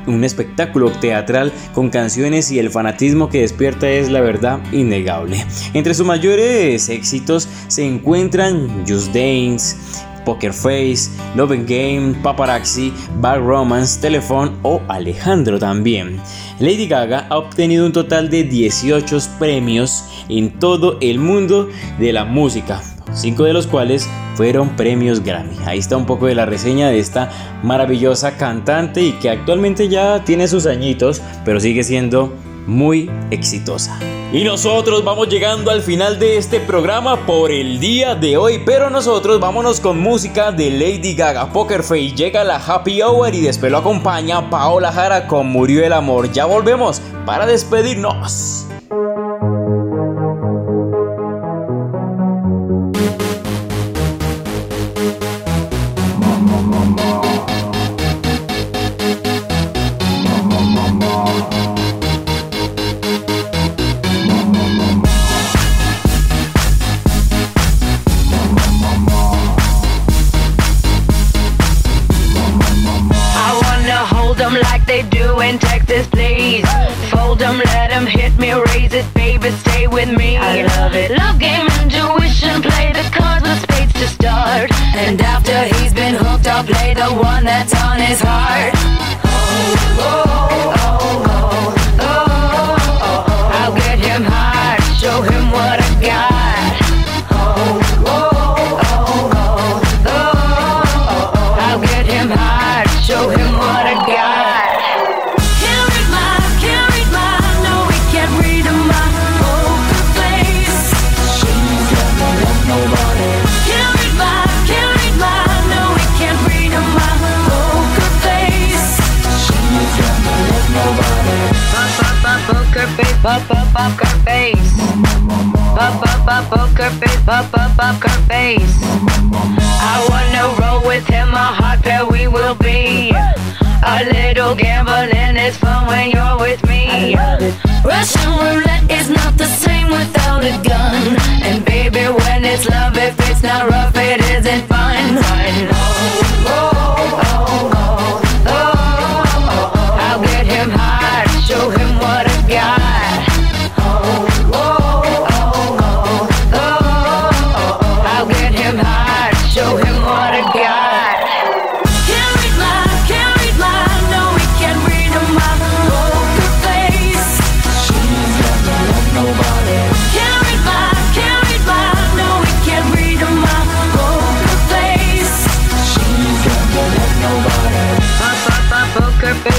un 0.08 0.24
espectáculo 0.24 0.92
teatral 0.92 1.52
con 1.74 1.90
canciones 1.90 2.52
y 2.52 2.60
el 2.60 2.70
fanatismo 2.70 3.30
que 3.30 3.42
despierta 3.42 3.90
es 3.90 4.10
la 4.10 4.22
verdad 4.22 4.60
innegable. 4.72 5.44
Entre 5.74 5.94
sus 5.94 6.06
mayores 6.06 6.90
éxitos 6.90 7.48
se 7.68 7.86
encuentran 7.86 8.86
Just 8.88 9.14
Dance, 9.14 9.76
Poker 10.28 10.52
Face, 10.52 11.10
Love 11.36 11.54
and 11.54 11.70
Game, 11.70 12.14
Paparazzi, 12.22 12.92
Bad 13.22 13.40
Romance, 13.40 14.02
Telephone 14.02 14.52
o 14.62 14.82
Alejandro 14.90 15.58
también. 15.58 16.20
Lady 16.60 16.86
Gaga 16.86 17.28
ha 17.30 17.38
obtenido 17.38 17.86
un 17.86 17.94
total 17.94 18.30
de 18.30 18.44
18 18.44 19.18
premios 19.40 20.04
en 20.28 20.60
todo 20.60 20.98
el 21.00 21.20
mundo 21.20 21.70
de 21.98 22.12
la 22.12 22.26
música, 22.26 22.82
cinco 23.14 23.46
de 23.46 23.54
los 23.54 23.68
cuales 23.68 24.10
fueron 24.36 24.76
premios 24.76 25.24
Grammy. 25.24 25.56
Ahí 25.66 25.80
está 25.80 25.96
un 25.96 26.06
poco 26.06 26.26
de 26.26 26.36
la 26.36 26.46
reseña 26.46 26.90
de 26.90 27.00
esta 27.00 27.32
maravillosa 27.64 28.36
cantante 28.36 29.02
y 29.02 29.14
que 29.14 29.30
actualmente 29.30 29.88
ya 29.88 30.26
tiene 30.26 30.50
sus 30.50 30.66
añitos, 30.66 31.22
pero 31.46 31.62
sigue 31.62 31.86
siendo 31.86 32.34
muy 32.68 33.10
exitosa. 33.32 34.00
Y 34.34 34.44
nosotros 34.44 35.06
vamos 35.06 35.30
llegando 35.30 35.72
al 35.72 35.82
final 35.82 36.20
de 36.20 36.38
este 36.38 36.60
programa 36.60 37.26
por 37.26 37.50
el 37.50 37.80
día 37.80 38.14
de 38.14 38.36
hoy, 38.36 38.62
pero 38.66 38.90
nosotros 38.90 39.40
vámonos 39.40 39.80
con 39.80 40.00
música 40.00 40.52
de 40.52 40.70
Lady 40.70 41.16
Gaga 41.16 41.52
Poker 41.54 41.82
Face. 41.82 42.12
Llega 42.12 42.44
la 42.44 42.58
Happy 42.58 43.02
Hour 43.02 43.34
y 43.34 43.42
después 43.42 43.72
lo 43.72 43.78
acompaña 43.78 44.50
Paola 44.50 44.92
Jara 44.92 45.28
con 45.28 45.48
Murió 45.48 45.84
el 45.84 45.94
Amor. 45.94 46.32
Ya 46.34 46.46
volvemos 46.46 47.02
para 47.26 47.46
despedirnos. 47.46 48.68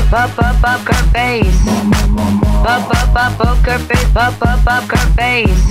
Face, 0.09 0.35
pop, 0.37 0.37
pop, 0.37 0.85
poker 0.85 1.03
face. 1.13 1.65
Pop, 2.65 2.89
pop, 2.89 3.15
pop, 3.15 3.33
poker 3.39 3.79
face, 3.79 4.13
pop, 4.13 4.39
pop, 4.39 4.59
poker 4.65 5.07
face. 5.17 5.65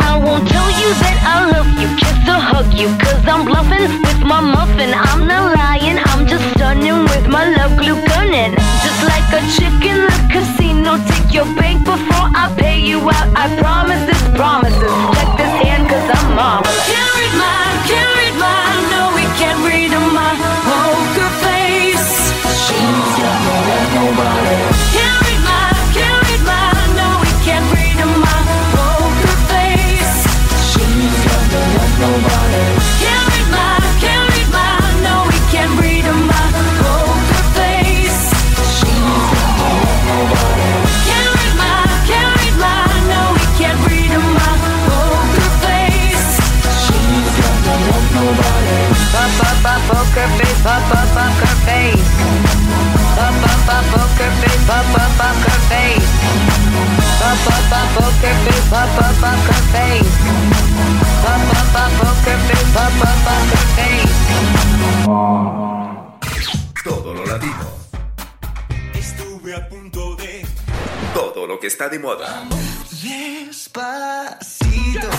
I 0.00 0.20
won't 0.22 0.48
tell 0.48 0.70
you 0.70 0.90
that 1.02 1.18
I 1.24 1.50
love 1.50 1.70
you, 1.80 1.88
kiss 1.96 2.28
or 2.28 2.40
hug 2.40 2.72
you, 2.74 2.88
cause 2.98 3.26
I'm 3.26 3.44
bluffing 3.44 3.88
with 4.02 4.22
my 4.24 4.40
muffin. 4.40 4.92
I'm 4.94 5.26
not 5.26 5.54
lying, 5.56 5.98
I'm 5.98 6.26
just 6.26 6.44
stunning 6.54 7.02
with 7.04 7.28
my 7.28 7.44
love 7.56 7.76
glue 7.78 8.00
gunning. 8.06 8.54
Just 8.82 9.02
like 9.02 9.28
a 9.32 9.40
chick 9.54 9.84
in 9.84 9.98
the 10.06 10.28
casino, 10.30 10.65
take 10.84 11.32
your 11.32 11.46
bank 11.54 11.84
before 11.84 12.28
I 12.34 12.52
pay 12.58 12.80
you 12.80 13.00
out. 13.00 13.28
I 13.36 13.46
promise 13.60 14.02
this 14.06 14.22
promises. 14.34 14.92
Check 15.16 15.30
this 15.36 15.54
hand, 15.62 15.88
cause 15.88 16.08
I'm 16.16 16.34
marvelous. 16.34 16.86
Can't 16.86 17.12
read 17.16 17.34
my, 17.38 17.62
can't 17.88 18.12
read 18.18 18.36
my, 18.36 18.64
no, 18.92 19.02
we 19.16 19.24
can't 19.40 19.60
read 19.64 19.92
my 20.12 20.32
poker 20.68 21.30
face. 21.44 22.08
She's 22.64 23.12
got 23.20 23.38
no 23.46 23.56
love, 23.68 23.88
nobody. 23.94 24.56
Can't 24.96 25.25
poker 50.16 50.32
face, 50.38 50.60
pop, 50.62 50.80
pop, 50.88 51.08
poker 51.12 51.54
face. 51.68 52.08
Pop, 53.16 53.34
pop, 53.42 53.60
pop, 53.68 53.84
poker 53.92 54.32
face, 54.40 54.64
pop, 54.64 54.86
pop, 54.92 55.12
poker 55.20 55.58
face. 55.68 56.08
Pop, 57.20 57.36
pop, 57.44 57.62
pop, 57.70 57.86
poker 57.96 58.36
face, 58.44 58.66
pop, 58.72 58.88
pop, 58.96 59.14
poker 59.20 59.60
face. 59.72 60.14
Pop, 61.22 61.40
pop, 61.48 61.66
pop, 61.74 61.90
poker 62.00 62.38
face, 62.48 62.70
pop, 62.72 62.92
pop, 63.00 63.16
poker 63.26 63.64
face. 63.76 64.16
Todo 66.82 67.12
lo 67.12 67.22
latino. 67.26 67.66
Estuve 68.94 69.54
a 69.54 69.68
punto 69.68 70.16
de 70.16 70.46
Todo 71.12 71.46
lo 71.46 71.58
que 71.60 71.66
está 71.66 71.88
de 71.90 71.98
moda. 71.98 72.44
Despacito, 73.02 74.68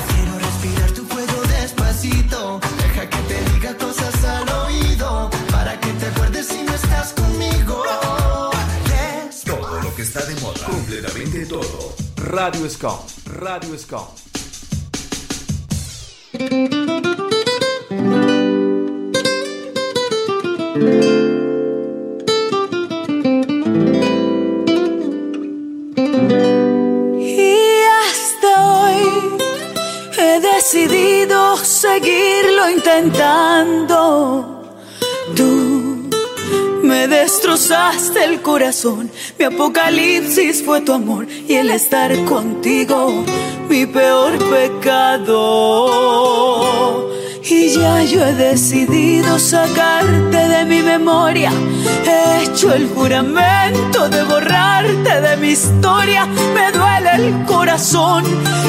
quiero 0.10 0.40
respirar 0.40 0.92
tu 0.92 1.08
cuello 1.08 1.47
despacito. 1.68 2.60
Deja 2.78 3.10
que 3.10 3.18
te 3.30 3.52
diga 3.52 3.78
cosas 3.78 4.24
al 4.24 4.50
oído, 4.66 5.30
para 5.52 5.80
que 5.80 5.92
te 5.94 6.06
acuerdes 6.08 6.48
si 6.48 6.64
no 6.64 6.74
estás 6.74 7.14
conmigo. 7.14 7.84
Todo 9.46 9.82
lo 9.82 9.96
que 9.96 10.02
está 10.02 10.24
de 10.26 10.36
moda. 10.42 10.66
Completamente 10.66 11.46
todo. 11.46 11.94
Radio 12.16 12.70
Scom, 12.70 13.00
Radio 13.26 13.78
Scom. 13.78 14.27
Corazón, 38.36 39.10
mi 39.40 39.46
apocalipsis 39.46 40.64
fue 40.64 40.82
tu 40.82 40.94
amor 40.94 41.28
y 41.48 41.54
el 41.56 41.70
estar 41.70 42.14
contigo, 42.26 43.24
mi 43.70 43.86
peor 43.86 44.38
pecado. 44.50 45.88
Y 47.50 47.70
ya 47.70 48.04
yo 48.04 48.26
he 48.26 48.34
decidido 48.34 49.40
sacarte 49.40 50.38
de 50.38 50.66
mi 50.66 50.82
memoria. 50.82 51.52
He 52.06 52.44
hecho 52.44 52.74
el 52.74 52.90
juramento 52.90 54.10
de 54.10 54.24
borrarte 54.24 55.22
de 55.22 55.38
mi 55.38 55.50
historia. 55.50 56.26
Me 56.26 56.72
duele 56.78 57.12
el 57.16 57.46
corazón, 57.46 58.26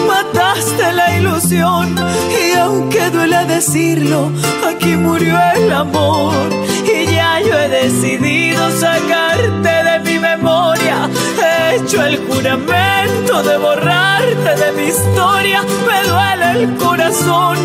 mataste 0.06 0.92
la 0.92 1.16
ilusión. 1.18 1.96
Y 2.30 2.56
aunque 2.56 3.10
duele 3.10 3.44
decirlo, 3.46 4.30
aquí 4.64 4.94
murió 4.94 5.36
el 5.56 5.72
amor. 5.72 6.67
Y 6.92 7.06
ya 7.06 7.40
yo 7.40 7.54
he 7.58 7.68
decidido 7.68 8.70
sacarte 8.70 9.68
de 9.88 9.98
mi 10.04 10.18
memoria. 10.18 11.08
He 11.40 11.76
hecho 11.76 12.02
el 12.02 12.16
juramento 12.26 13.42
de 13.42 13.56
borrarte 13.58 14.56
de 14.56 14.72
mi 14.72 14.88
historia. 14.88 15.62
Me 15.86 16.08
duele 16.08 16.62
el 16.62 16.76
corazón, 16.76 17.58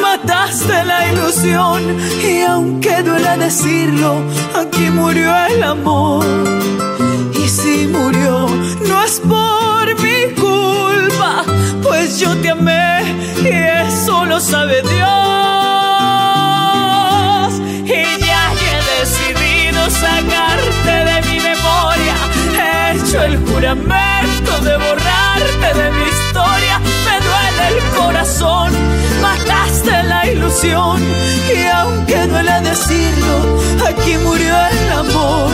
mataste 0.00 0.84
la 0.84 1.12
ilusión. 1.12 1.82
Y 2.22 2.42
aunque 2.42 3.02
duele 3.02 3.36
decirlo, 3.36 4.22
aquí 4.54 4.88
murió 4.90 5.30
el 5.46 5.62
amor. 5.62 6.24
Y 7.34 7.48
si 7.48 7.86
murió, 7.86 8.48
no 8.88 9.04
es 9.04 9.20
por 9.20 9.86
mi 10.02 10.34
culpa, 10.34 11.44
pues 11.82 12.18
yo 12.18 12.34
te 12.36 12.50
amé 12.50 13.02
y 13.42 13.48
eso 13.88 14.24
lo 14.24 14.40
sabe 14.40 14.82
Dios. 14.82 15.29
Hecho 23.10 23.22
el 23.24 23.36
juramento 23.38 24.60
de 24.60 24.76
borrarte 24.76 25.74
de 25.74 25.90
mi 25.90 26.04
historia. 26.08 26.78
Me 27.04 27.16
duele 27.26 27.78
el 27.78 27.96
corazón, 27.96 28.72
mataste 29.20 30.02
la 30.04 30.26
ilusión. 30.26 31.02
Y 31.52 31.66
aunque 31.66 32.26
duele 32.26 32.60
decirlo, 32.60 33.58
aquí 33.88 34.16
murió 34.18 34.54
el 34.54 34.92
amor, 34.92 35.50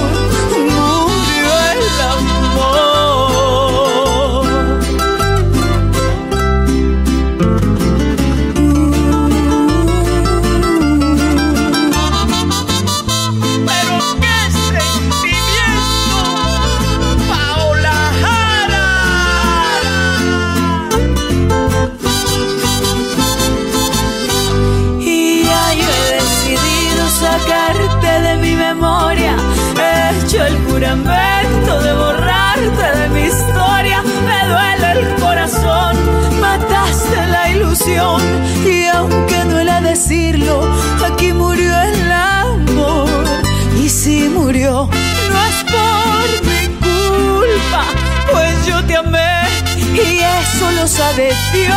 y 48.96 50.20
eso 50.20 50.70
lo 50.70 50.86
sabe 50.88 51.28
Dios. 51.52 51.76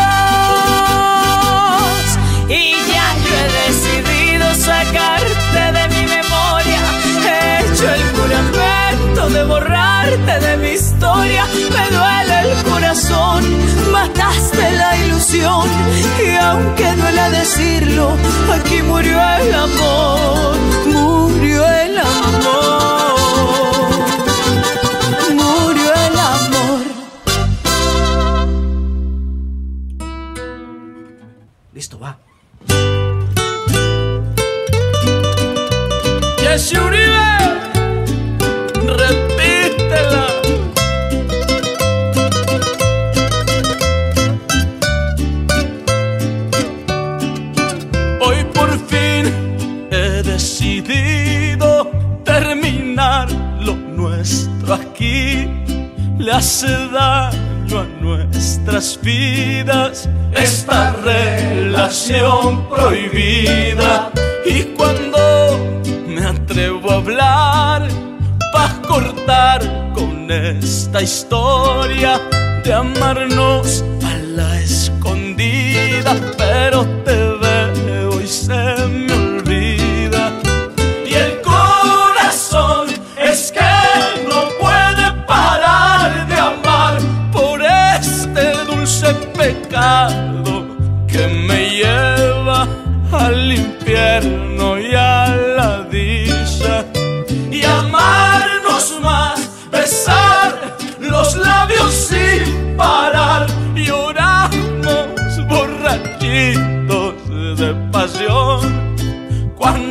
Y 2.47 2.71
ya 2.89 3.07
yo 3.25 3.33
he 3.41 3.47
decidido 3.67 4.55
sacarte 4.55 5.61
de 5.77 5.83
mi 5.95 6.03
memoria, 6.07 6.81
he 7.27 7.65
hecho 7.65 7.85
el 7.93 8.03
juramento 8.15 9.29
de 9.31 9.43
borrarte 9.43 10.39
de 10.39 10.57
mi 10.57 10.69
historia, 10.69 11.45
me 11.73 11.85
duele 11.95 12.51
el 12.51 12.63
corazón, 12.63 13.43
mataste 13.91 14.71
la 14.77 14.95
ilusión 14.97 15.67
y 16.25 16.35
aunque 16.37 16.93
duela 16.95 17.29
decirlo, 17.31 18.17
aquí 18.55 18.81
murió 18.81 19.19
el 19.41 19.53
amor, 19.53 20.55
murió 20.85 21.67
el 21.67 21.97
amor. 21.97 22.68
Nuestras 58.79 59.03
vidas 59.03 60.09
esta 60.31 60.93
relación 61.03 62.65
prohibida. 62.69 64.09
Y 64.45 64.63
cuando 64.77 65.19
me 66.07 66.25
atrevo 66.25 66.89
a 66.89 66.95
hablar, 66.95 67.89
para 68.53 68.81
cortar 68.87 69.91
con 69.93 70.31
esta 70.31 71.01
historia 71.01 72.21
de 72.63 72.73
amarnos 72.73 73.48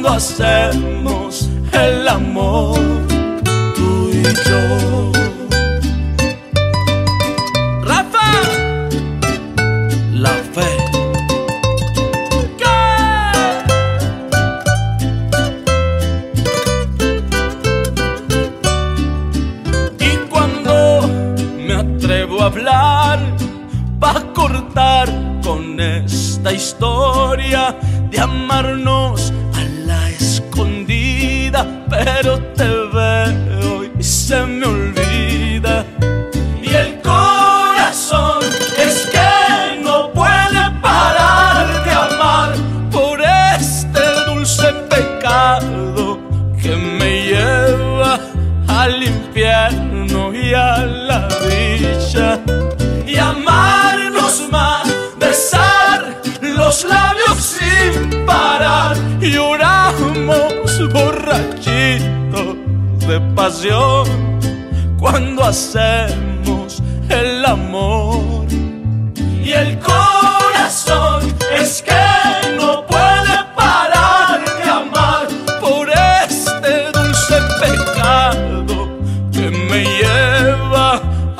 hacemos 0.08 1.48
el 1.72 2.08
amor 2.08 2.78
tú 3.74 4.10
y 4.12 4.22
yo. 4.22 5.17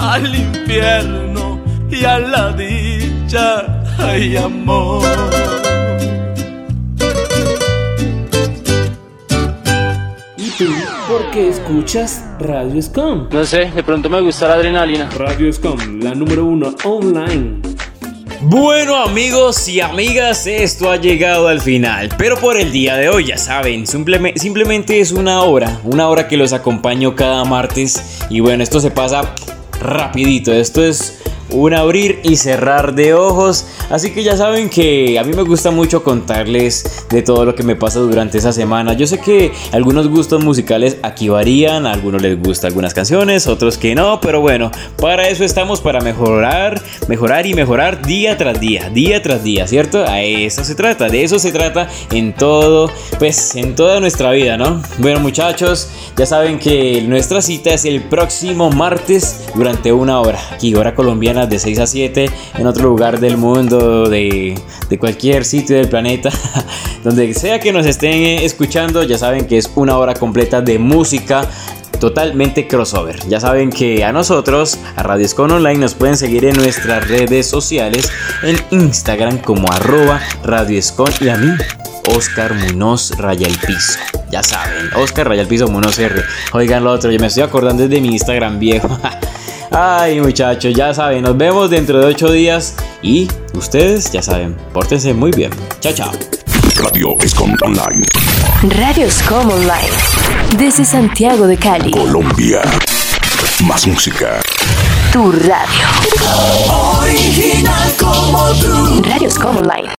Al 0.09 0.35
infierno 0.35 1.61
y 1.91 2.05
a 2.05 2.19
la 2.19 2.53
dicha. 2.53 3.83
Ay, 3.99 4.37
amor. 4.37 5.05
¿Y 10.37 10.51
tú 10.57 10.67
por 11.09 11.31
qué 11.31 11.49
escuchas 11.49 12.25
Radio 12.41 12.81
Scum? 12.81 13.29
No 13.31 13.45
sé, 13.45 13.71
de 13.75 13.83
pronto 13.83 14.09
me 14.09 14.21
gusta 14.21 14.49
la 14.49 14.55
adrenalina. 14.55 15.09
Radio 15.17 15.53
Scum, 15.53 16.01
la 16.01 16.15
número 16.15 16.45
uno 16.47 16.75
online. 16.85 17.61
Bueno 18.41 18.95
amigos 19.03 19.69
y 19.69 19.81
amigas, 19.81 20.47
esto 20.47 20.93
ha 20.93 20.97
llegado 20.97 21.49
al 21.49 21.61
final, 21.61 22.09
pero 22.17 22.37
por 22.37 22.57
el 22.57 22.71
día 22.71 22.95
de 22.97 23.09
hoy 23.09 23.27
ya 23.27 23.37
saben, 23.37 23.85
simpleme- 23.85 24.39
simplemente 24.39 25.01
es 25.01 25.11
una 25.11 25.41
hora, 25.43 25.81
una 25.83 26.09
hora 26.09 26.29
que 26.29 26.37
los 26.37 26.53
acompaño 26.53 27.17
cada 27.17 27.45
martes 27.45 28.21
y 28.31 28.39
bueno, 28.39 28.63
esto 28.63 28.79
se 28.79 28.93
pasa 28.93 29.35
rapidito, 29.81 30.53
esto 30.53 30.83
es 30.83 31.21
un 31.51 31.75
abrir 31.75 32.21
y 32.23 32.37
cerrar 32.37 32.95
de 32.95 33.15
ojos, 33.15 33.67
así 33.91 34.11
que 34.11 34.23
ya 34.23 34.37
saben 34.37 34.69
que 34.69 35.19
a 35.19 35.25
mí 35.25 35.33
me 35.35 35.43
gusta 35.43 35.71
mucho 35.71 36.03
contarles 36.03 37.07
de 37.11 37.23
todo 37.23 37.45
lo 37.45 37.55
que 37.55 37.63
me 37.63 37.77
pasa 37.77 38.01
durante 38.01 38.39
esa 38.39 38.53
semana, 38.53 38.93
yo 38.93 39.07
sé 39.07 39.19
que 39.19 39.53
algunos 39.73 40.09
gustos 40.09 40.45
musicales 40.45 40.99
aquí 41.03 41.29
varían, 41.29 41.87
a 41.87 41.93
algunos 41.93 42.23
les 42.23 42.41
gustan 42.41 42.69
algunas 42.69 42.95
canciones, 42.95 43.47
otros 43.47 43.79
que 43.79 43.95
no, 43.95 44.21
pero 44.21 44.41
bueno, 44.41 44.71
para 45.01 45.29
eso 45.29 45.45
estamos, 45.45 45.81
para 45.81 46.01
mejorar, 46.01 46.83
mejorar 47.09 47.47
y 47.47 47.55
mejorar 47.55 48.05
día 48.05 48.37
tras 48.37 48.61
día, 48.61 48.91
día 48.91 49.23
tras 49.23 49.43
día, 49.43 49.67
¿cierto? 49.67 50.05
A 50.07 50.23
eso 50.23 50.65
se 50.65 50.75
trata, 50.75 51.09
de 51.09 51.25
eso 51.25 51.39
se 51.39 51.53
trata 51.53 51.89
en 52.11 52.35
todo, 52.35 52.91
pues 53.19 53.57
en 53.57 53.75
toda 53.75 54.01
nuestra 54.01 54.31
vida, 54.33 54.57
¿no? 54.57 54.83
Bueno 54.99 55.21
muchachos, 55.21 55.89
ya 56.17 56.27
saben 56.27 56.59
que 56.59 57.03
nuestra 57.03 57.41
cita 57.43 57.71
es 57.71 57.85
el 57.85 58.03
próximo 58.03 58.71
martes 58.71 59.47
durante 59.55 59.93
una 59.93 60.21
hora, 60.21 60.39
aquí 60.53 60.75
hora 60.75 60.95
colombiana 60.95 61.38
de 61.47 61.59
6 61.59 61.79
a 61.79 61.87
7, 61.87 62.31
en 62.59 62.67
otro 62.67 62.85
lugar 62.89 63.21
del 63.21 63.37
mundo, 63.37 64.09
de, 64.09 64.59
de 64.89 64.99
cualquier 64.99 65.45
sitio 65.45 65.77
del 65.77 65.89
planeta, 65.89 66.31
donde 67.05 67.33
sea 67.35 67.61
que 67.61 67.73
nos 67.73 67.87
estén 67.87 68.43
escuchando, 68.43 69.03
ya 69.03 69.19
saben 69.19 69.47
que 69.47 69.59
es 69.59 69.71
una 69.75 69.99
hora 69.99 70.15
completa 70.15 70.61
de 70.61 70.79
música 70.79 71.49
totalmente 71.99 72.67
crossover. 72.67 73.19
Ya 73.29 73.41
saben 73.41 73.71
que 73.71 74.05
a 74.05 74.13
nosotros, 74.13 74.79
a 74.97 75.03
Radio 75.03 75.27
Escon 75.27 75.51
Online, 75.51 75.79
nos 75.79 75.95
pueden 75.95 76.17
seguir 76.17 76.45
en 76.45 76.57
nuestras 76.57 77.07
redes 77.09 77.49
sociales, 77.49 78.11
en 78.43 78.59
Instagram 78.71 79.39
como 79.39 79.71
arroba 79.71 80.21
Radio 80.45 80.79
Escon 80.79 81.11
y 81.21 81.29
a 81.29 81.37
mí, 81.37 81.51
Oscar 82.17 82.55
Munoz 82.55 83.13
Raya 83.19 83.47
el 83.47 83.59
Piso. 83.59 83.99
Ya 84.31 84.43
saben, 84.43 84.91
Oscar 84.95 85.29
Raya 85.29 85.43
el 85.43 85.49
Piso 85.49 85.69
Munoz 85.69 85.99
R. 85.99 86.23
Oigan 86.53 86.85
lo 86.85 86.93
otro, 86.93 87.11
yo 87.11 87.19
me 87.19 87.27
estoy 87.27 87.43
acordando 87.43 87.87
de 87.89 88.01
mi 88.01 88.09
Instagram 88.09 88.59
viejo. 88.59 88.89
Ay 89.71 90.21
muchachos, 90.21 90.73
ya 90.75 90.95
saben, 90.95 91.23
nos 91.23 91.37
vemos 91.37 91.71
dentro 91.71 91.99
de 91.99 92.07
8 92.07 92.33
días 92.33 92.75
y 93.03 93.29
ustedes 93.55 94.11
ya 94.11 94.23
saben, 94.23 94.57
pórtense 94.73 95.13
muy 95.13 95.31
bien. 95.31 95.51
Chao, 95.81 95.93
chao. 95.93 96.13
Radio 96.77 97.17
Escom 97.21 97.55
Online. 97.63 98.07
Radio 98.79 99.11
Scum 99.11 99.51
Online. 99.51 99.91
Desde 100.57 100.85
Santiago 100.85 101.47
de 101.47 101.57
Cali. 101.57 101.91
Colombia. 101.91 102.63
Más 103.65 103.87
música. 103.87 104.41
tu 105.13 105.33
radio. 105.33 105.87
Original 107.01 107.93
como 107.99 108.51
tú. 108.61 109.03
Radios 109.03 109.37
Online. 109.39 109.95